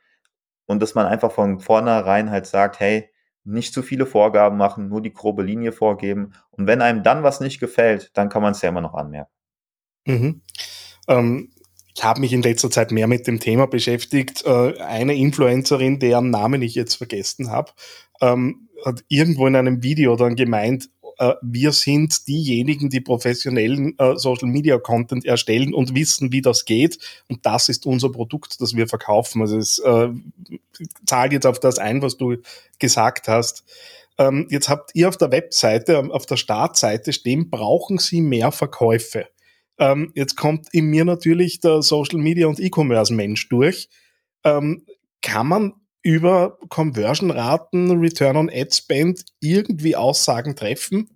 Und 0.65 0.81
dass 0.81 0.95
man 0.95 1.05
einfach 1.05 1.31
von 1.31 1.59
vornherein 1.59 2.29
halt 2.29 2.45
sagt, 2.45 2.79
hey, 2.79 3.09
nicht 3.43 3.73
zu 3.73 3.81
viele 3.81 4.05
Vorgaben 4.05 4.57
machen, 4.57 4.89
nur 4.89 5.01
die 5.01 5.13
grobe 5.13 5.43
Linie 5.43 5.71
vorgeben. 5.71 6.33
Und 6.51 6.67
wenn 6.67 6.81
einem 6.81 7.03
dann 7.03 7.23
was 7.23 7.39
nicht 7.39 7.59
gefällt, 7.59 8.11
dann 8.17 8.27
kann 8.27 8.41
man 8.41 8.51
es 8.51 8.61
ja 8.61 8.69
immer 8.69 8.81
noch 8.81 8.93
anmerken. 8.93 9.31
Mhm. 10.05 10.41
Ähm, 11.07 11.51
ich 11.97 12.03
habe 12.03 12.19
mich 12.19 12.31
in 12.31 12.43
letzter 12.43 12.69
Zeit 12.69 12.91
mehr 12.91 13.07
mit 13.07 13.25
dem 13.25 13.39
Thema 13.39 13.65
beschäftigt. 13.65 14.45
Äh, 14.45 14.77
eine 14.79 15.15
Influencerin, 15.15 15.97
deren 15.97 16.29
Namen 16.29 16.61
ich 16.61 16.75
jetzt 16.75 16.93
vergessen 16.93 17.49
habe, 17.49 17.71
ähm, 18.21 18.69
hat 18.85 19.03
irgendwo 19.07 19.47
in 19.47 19.55
einem 19.55 19.81
Video 19.81 20.15
dann 20.15 20.35
gemeint, 20.35 20.91
äh, 21.17 21.33
wir 21.41 21.71
sind 21.71 22.27
diejenigen, 22.27 22.91
die 22.91 23.01
professionellen 23.01 23.97
äh, 23.97 24.15
Social 24.15 24.47
Media 24.47 24.77
Content 24.77 25.25
erstellen 25.25 25.73
und 25.73 25.95
wissen, 25.95 26.31
wie 26.31 26.43
das 26.43 26.65
geht. 26.65 26.99
Und 27.29 27.47
das 27.47 27.67
ist 27.67 27.87
unser 27.87 28.11
Produkt, 28.11 28.61
das 28.61 28.75
wir 28.75 28.87
verkaufen. 28.87 29.41
Also 29.41 29.57
es 29.57 29.81
zahlt 31.07 31.33
jetzt 31.33 31.47
auf 31.47 31.59
das 31.59 31.79
ein, 31.79 32.03
was 32.03 32.15
du 32.17 32.37
gesagt 32.77 33.27
hast. 33.27 33.63
Ähm, 34.19 34.45
jetzt 34.51 34.69
habt 34.69 34.91
ihr 34.93 35.09
auf 35.09 35.17
der 35.17 35.31
Webseite, 35.31 35.97
auf 36.11 36.27
der 36.27 36.37
Startseite 36.37 37.11
stehen, 37.11 37.49
brauchen 37.49 37.97
Sie 37.97 38.21
mehr 38.21 38.51
Verkäufe. 38.51 39.25
Ähm, 39.79 40.11
jetzt 40.15 40.35
kommt 40.35 40.67
in 40.73 40.85
mir 40.85 41.05
natürlich 41.05 41.59
der 41.59 41.81
Social 41.81 42.19
Media 42.19 42.47
und 42.47 42.59
E-Commerce 42.59 43.13
Mensch 43.13 43.47
durch. 43.49 43.89
Ähm, 44.43 44.85
kann 45.21 45.47
man 45.47 45.73
über 46.01 46.57
Conversion-Raten, 46.69 47.99
Return 47.99 48.37
on 48.37 48.49
Ad 48.49 48.73
Spend 48.73 49.25
irgendwie 49.39 49.95
Aussagen 49.95 50.55
treffen? 50.55 51.09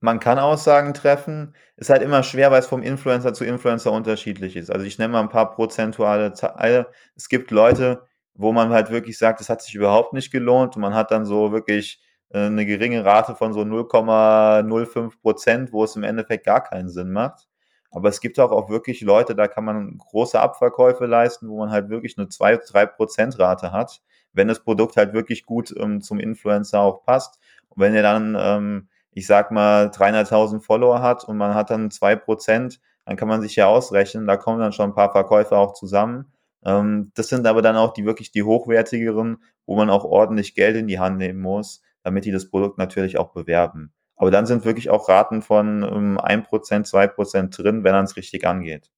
Man 0.00 0.20
kann 0.20 0.38
Aussagen 0.38 0.94
treffen. 0.94 1.54
Ist 1.76 1.90
halt 1.90 2.02
immer 2.02 2.22
schwer, 2.22 2.50
weil 2.50 2.60
es 2.60 2.66
vom 2.66 2.82
Influencer 2.82 3.34
zu 3.34 3.44
Influencer 3.44 3.92
unterschiedlich 3.92 4.56
ist. 4.56 4.70
Also 4.70 4.86
ich 4.86 4.98
nenne 4.98 5.12
mal 5.12 5.20
ein 5.20 5.28
paar 5.28 5.50
prozentuale 5.54 6.32
Zahlen. 6.32 6.86
Es 7.16 7.28
gibt 7.28 7.50
Leute, 7.50 8.06
wo 8.34 8.52
man 8.52 8.70
halt 8.70 8.90
wirklich 8.90 9.18
sagt, 9.18 9.40
es 9.40 9.48
hat 9.48 9.60
sich 9.62 9.74
überhaupt 9.74 10.12
nicht 10.12 10.30
gelohnt 10.30 10.76
und 10.76 10.82
man 10.82 10.94
hat 10.94 11.10
dann 11.10 11.26
so 11.26 11.52
wirklich 11.52 12.00
eine 12.38 12.66
geringe 12.66 13.04
Rate 13.04 13.34
von 13.34 13.52
so 13.52 13.60
0,05 13.60 15.20
Prozent, 15.20 15.72
wo 15.72 15.84
es 15.84 15.96
im 15.96 16.02
Endeffekt 16.02 16.46
gar 16.46 16.62
keinen 16.62 16.88
Sinn 16.88 17.12
macht. 17.12 17.46
Aber 17.90 18.08
es 18.08 18.20
gibt 18.20 18.40
auch, 18.40 18.50
auch 18.50 18.70
wirklich 18.70 19.02
Leute, 19.02 19.34
da 19.34 19.48
kann 19.48 19.64
man 19.64 19.98
große 19.98 20.40
Abverkäufe 20.40 21.04
leisten, 21.04 21.48
wo 21.48 21.58
man 21.58 21.70
halt 21.70 21.90
wirklich 21.90 22.16
eine 22.16 22.26
2-3% 22.28 23.38
Rate 23.38 23.70
hat, 23.70 24.00
wenn 24.32 24.48
das 24.48 24.60
Produkt 24.60 24.96
halt 24.96 25.12
wirklich 25.12 25.44
gut 25.44 25.74
ähm, 25.78 26.00
zum 26.00 26.18
Influencer 26.18 26.80
auch 26.80 27.04
passt. 27.04 27.38
Und 27.68 27.82
wenn 27.82 27.94
er 27.94 28.02
dann, 28.02 28.36
ähm, 28.38 28.88
ich 29.10 29.26
sag 29.26 29.50
mal, 29.50 29.88
300.000 29.88 30.62
Follower 30.62 31.02
hat 31.02 31.24
und 31.24 31.36
man 31.36 31.54
hat 31.54 31.68
dann 31.68 31.90
2%, 31.90 32.78
dann 33.04 33.16
kann 33.16 33.28
man 33.28 33.42
sich 33.42 33.56
ja 33.56 33.66
ausrechnen, 33.66 34.26
da 34.26 34.38
kommen 34.38 34.60
dann 34.60 34.72
schon 34.72 34.90
ein 34.90 34.94
paar 34.94 35.12
Verkäufe 35.12 35.56
auch 35.56 35.74
zusammen. 35.74 36.32
Ähm, 36.64 37.12
das 37.14 37.28
sind 37.28 37.46
aber 37.46 37.60
dann 37.60 37.76
auch 37.76 37.92
die 37.92 38.06
wirklich 38.06 38.30
die 38.30 38.42
hochwertigeren, 38.42 39.42
wo 39.66 39.76
man 39.76 39.90
auch 39.90 40.04
ordentlich 40.04 40.54
Geld 40.54 40.76
in 40.76 40.86
die 40.86 40.98
Hand 40.98 41.18
nehmen 41.18 41.40
muss, 41.40 41.82
damit 42.02 42.24
die 42.24 42.32
das 42.32 42.48
Produkt 42.48 42.78
natürlich 42.78 43.18
auch 43.18 43.32
bewerben. 43.32 43.92
Aber 44.16 44.30
dann 44.30 44.46
sind 44.46 44.64
wirklich 44.64 44.90
auch 44.90 45.08
Raten 45.08 45.42
von 45.42 45.82
ähm, 45.82 46.18
1%, 46.18 46.46
2% 46.88 47.56
drin, 47.56 47.84
wenn 47.84 47.92
man 47.92 48.04
es 48.04 48.16
richtig 48.16 48.46
angeht. 48.46 48.90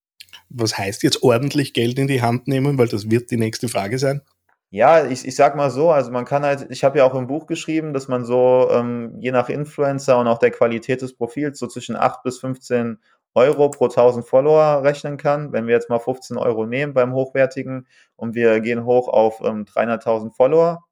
Was 0.48 0.76
heißt 0.76 1.02
jetzt 1.02 1.22
ordentlich 1.22 1.72
Geld 1.72 1.98
in 1.98 2.08
die 2.08 2.22
Hand 2.22 2.48
nehmen? 2.48 2.78
Weil 2.78 2.88
das 2.88 3.10
wird 3.10 3.30
die 3.30 3.36
nächste 3.36 3.68
Frage 3.68 3.98
sein. 3.98 4.22
Ja, 4.70 5.06
ich, 5.06 5.24
ich 5.24 5.36
sag 5.36 5.54
mal 5.54 5.70
so, 5.70 5.92
also 5.92 6.10
man 6.10 6.24
kann 6.24 6.42
halt, 6.44 6.66
ich 6.68 6.82
habe 6.82 6.98
ja 6.98 7.04
auch 7.04 7.14
im 7.14 7.28
Buch 7.28 7.46
geschrieben, 7.46 7.94
dass 7.94 8.08
man 8.08 8.24
so 8.24 8.68
ähm, 8.72 9.14
je 9.20 9.30
nach 9.30 9.48
Influencer 9.48 10.18
und 10.18 10.26
auch 10.26 10.38
der 10.38 10.50
Qualität 10.50 11.00
des 11.00 11.16
Profils 11.16 11.60
so 11.60 11.68
zwischen 11.68 11.94
8 11.94 12.24
bis 12.24 12.40
15 12.40 12.98
Euro 13.34 13.70
pro 13.70 13.84
1000 13.84 14.26
Follower 14.26 14.82
rechnen 14.82 15.16
kann. 15.16 15.52
Wenn 15.52 15.66
wir 15.68 15.74
jetzt 15.74 15.90
mal 15.90 16.00
15 16.00 16.36
Euro 16.36 16.66
nehmen 16.66 16.92
beim 16.92 17.12
Hochwertigen 17.12 17.86
und 18.16 18.34
wir 18.34 18.60
gehen 18.60 18.84
hoch 18.84 19.06
auf 19.08 19.40
ähm, 19.44 19.64
300.000 19.64 20.34
Follower, 20.34 20.84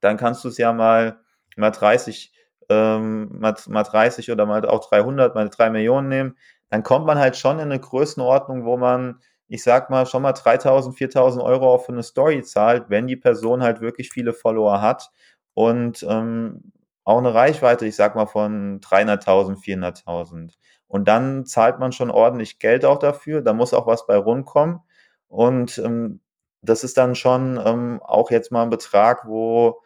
dann 0.00 0.16
kannst 0.16 0.44
du 0.44 0.48
es 0.48 0.58
ja 0.58 0.72
mal, 0.72 1.20
mal 1.56 1.70
30 1.70 2.32
ähm, 2.70 3.28
mal, 3.38 3.54
mal 3.68 3.82
30 3.82 4.30
oder 4.30 4.46
mal 4.46 4.64
auch 4.66 4.88
300, 4.88 5.34
mal 5.34 5.48
3 5.48 5.70
Millionen 5.70 6.08
nehmen, 6.08 6.36
dann 6.70 6.82
kommt 6.82 7.04
man 7.04 7.18
halt 7.18 7.36
schon 7.36 7.56
in 7.58 7.64
eine 7.64 7.80
Größenordnung, 7.80 8.64
wo 8.64 8.76
man, 8.76 9.20
ich 9.48 9.64
sag 9.64 9.90
mal, 9.90 10.06
schon 10.06 10.22
mal 10.22 10.32
3000, 10.32 10.96
4000 10.96 11.44
Euro 11.44 11.74
auch 11.74 11.84
für 11.84 11.92
eine 11.92 12.04
Story 12.04 12.42
zahlt, 12.42 12.88
wenn 12.88 13.08
die 13.08 13.16
Person 13.16 13.62
halt 13.62 13.80
wirklich 13.80 14.10
viele 14.10 14.32
Follower 14.32 14.80
hat 14.80 15.10
und 15.54 16.04
ähm, 16.08 16.72
auch 17.04 17.18
eine 17.18 17.34
Reichweite, 17.34 17.86
ich 17.86 17.96
sag 17.96 18.14
mal, 18.14 18.26
von 18.26 18.80
300.000, 18.80 19.56
400.000. 19.56 20.52
Und 20.86 21.08
dann 21.08 21.44
zahlt 21.46 21.80
man 21.80 21.92
schon 21.92 22.10
ordentlich 22.10 22.58
Geld 22.60 22.84
auch 22.84 22.98
dafür, 22.98 23.42
da 23.42 23.52
muss 23.52 23.74
auch 23.74 23.86
was 23.86 24.06
bei 24.06 24.16
rumkommen. 24.16 24.80
Und 25.28 25.78
ähm, 25.78 26.20
das 26.62 26.84
ist 26.84 26.96
dann 26.98 27.14
schon 27.16 27.60
ähm, 27.64 28.00
auch 28.02 28.30
jetzt 28.30 28.52
mal 28.52 28.62
ein 28.62 28.70
Betrag, 28.70 29.26
wo 29.26 29.80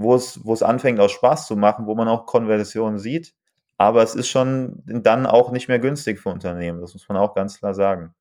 wo 0.00 0.14
es, 0.14 0.40
wo 0.44 0.52
es 0.52 0.62
anfängt 0.62 0.98
aus 0.98 1.12
Spaß 1.12 1.46
zu 1.46 1.56
machen, 1.56 1.86
wo 1.86 1.94
man 1.94 2.08
auch 2.08 2.26
Konversionen 2.26 2.98
sieht. 2.98 3.34
Aber 3.76 4.02
es 4.02 4.14
ist 4.14 4.28
schon 4.28 4.82
dann 4.84 5.26
auch 5.26 5.52
nicht 5.52 5.68
mehr 5.68 5.78
günstig 5.78 6.20
für 6.20 6.30
Unternehmen. 6.30 6.80
Das 6.80 6.92
muss 6.94 7.08
man 7.08 7.18
auch 7.18 7.34
ganz 7.34 7.58
klar 7.58 7.74
sagen. 7.74 8.14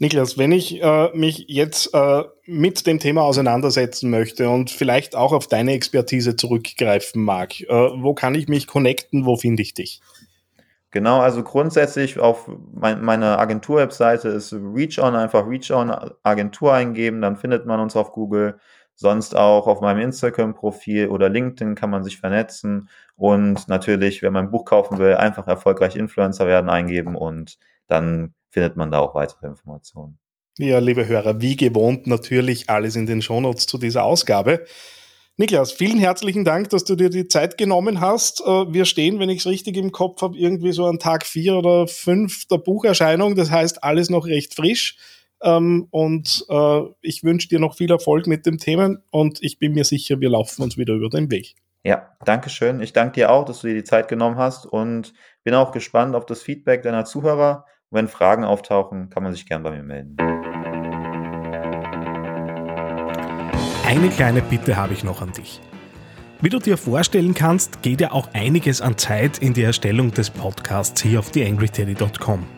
Niklas, 0.00 0.38
wenn 0.38 0.52
ich 0.52 0.80
äh, 0.80 1.10
mich 1.12 1.46
jetzt 1.48 1.92
äh, 1.92 2.22
mit 2.46 2.86
dem 2.86 3.00
Thema 3.00 3.22
auseinandersetzen 3.22 4.10
möchte 4.10 4.48
und 4.48 4.70
vielleicht 4.70 5.16
auch 5.16 5.32
auf 5.32 5.48
deine 5.48 5.72
Expertise 5.72 6.36
zurückgreifen 6.36 7.22
mag, 7.22 7.60
äh, 7.60 7.66
wo 7.68 8.14
kann 8.14 8.36
ich 8.36 8.46
mich 8.46 8.68
connecten? 8.68 9.26
Wo 9.26 9.36
finde 9.36 9.62
ich 9.62 9.74
dich? 9.74 10.00
Genau, 10.90 11.20
also 11.20 11.42
grundsätzlich 11.42 12.18
auf 12.18 12.48
mein, 12.72 13.02
meiner 13.02 13.38
Agentur-Webseite 13.38 14.28
ist 14.28 14.52
ReachOn, 14.54 15.16
einfach 15.16 15.46
ReachOn 15.46 15.92
Agentur 16.22 16.72
eingeben, 16.72 17.20
dann 17.20 17.36
findet 17.36 17.66
man 17.66 17.80
uns 17.80 17.94
auf 17.94 18.12
Google. 18.12 18.58
Sonst 19.00 19.36
auch 19.36 19.68
auf 19.68 19.80
meinem 19.80 20.00
Instagram-Profil 20.00 21.06
oder 21.06 21.28
LinkedIn 21.28 21.76
kann 21.76 21.88
man 21.88 22.02
sich 22.02 22.18
vernetzen. 22.18 22.88
Und 23.14 23.68
natürlich, 23.68 24.22
wenn 24.22 24.32
man 24.32 24.46
ein 24.46 24.50
Buch 24.50 24.64
kaufen 24.64 24.98
will, 24.98 25.14
einfach 25.14 25.46
erfolgreich 25.46 25.94
Influencer 25.94 26.48
werden 26.48 26.68
eingeben 26.68 27.14
und 27.14 27.58
dann 27.86 28.34
findet 28.50 28.76
man 28.76 28.90
da 28.90 28.98
auch 28.98 29.14
weitere 29.14 29.46
Informationen. 29.46 30.18
Ja, 30.58 30.80
liebe 30.80 31.06
Hörer, 31.06 31.40
wie 31.40 31.54
gewohnt 31.54 32.08
natürlich 32.08 32.68
alles 32.70 32.96
in 32.96 33.06
den 33.06 33.22
Shownotes 33.22 33.66
zu 33.68 33.78
dieser 33.78 34.02
Ausgabe. 34.02 34.64
Niklas, 35.36 35.70
vielen 35.70 36.00
herzlichen 36.00 36.44
Dank, 36.44 36.70
dass 36.70 36.82
du 36.82 36.96
dir 36.96 37.08
die 37.08 37.28
Zeit 37.28 37.56
genommen 37.56 38.00
hast. 38.00 38.40
Äh, 38.40 38.72
wir 38.72 38.84
stehen, 38.84 39.20
wenn 39.20 39.30
ich 39.30 39.38
es 39.38 39.46
richtig 39.46 39.76
im 39.76 39.92
Kopf 39.92 40.22
habe, 40.22 40.36
irgendwie 40.36 40.72
so 40.72 40.86
an 40.86 40.98
Tag 40.98 41.24
vier 41.24 41.54
oder 41.54 41.86
fünf 41.86 42.46
der 42.46 42.58
Bucherscheinung. 42.58 43.36
Das 43.36 43.52
heißt, 43.52 43.84
alles 43.84 44.10
noch 44.10 44.26
recht 44.26 44.56
frisch. 44.56 44.96
Ähm, 45.42 45.86
und 45.90 46.44
äh, 46.48 46.80
ich 47.00 47.22
wünsche 47.22 47.48
dir 47.48 47.60
noch 47.60 47.76
viel 47.76 47.90
Erfolg 47.90 48.26
mit 48.26 48.46
dem 48.46 48.58
Themen 48.58 48.98
und 49.10 49.42
ich 49.42 49.58
bin 49.58 49.72
mir 49.72 49.84
sicher, 49.84 50.20
wir 50.20 50.30
laufen 50.30 50.62
uns 50.62 50.76
wieder 50.76 50.94
über 50.94 51.08
den 51.08 51.30
Weg. 51.30 51.54
Ja, 51.84 52.08
danke 52.24 52.50
schön. 52.50 52.80
Ich 52.80 52.92
danke 52.92 53.14
dir 53.14 53.30
auch, 53.30 53.44
dass 53.44 53.60
du 53.60 53.68
dir 53.68 53.74
die 53.74 53.84
Zeit 53.84 54.08
genommen 54.08 54.36
hast 54.36 54.66
und 54.66 55.14
bin 55.44 55.54
auch 55.54 55.72
gespannt 55.72 56.16
auf 56.16 56.26
das 56.26 56.42
Feedback 56.42 56.82
deiner 56.82 57.04
Zuhörer. 57.04 57.64
wenn 57.90 58.08
Fragen 58.08 58.44
auftauchen, 58.44 59.08
kann 59.08 59.22
man 59.22 59.32
sich 59.32 59.46
gern 59.46 59.62
bei 59.62 59.70
mir 59.70 59.82
melden. 59.82 60.16
Eine 63.86 64.10
kleine 64.10 64.42
Bitte 64.42 64.76
habe 64.76 64.92
ich 64.92 65.02
noch 65.04 65.22
an 65.22 65.32
dich. 65.32 65.62
Wie 66.42 66.50
du 66.50 66.58
dir 66.58 66.76
vorstellen 66.76 67.32
kannst, 67.32 67.82
geht 67.82 68.02
ja 68.02 68.12
auch 68.12 68.28
einiges 68.34 68.82
an 68.82 68.98
Zeit 68.98 69.38
in 69.38 69.54
die 69.54 69.62
Erstellung 69.62 70.12
des 70.12 70.28
Podcasts 70.28 71.00
hier 71.02 71.20
auf 71.20 71.30
theangryteddy.com. 71.30 72.57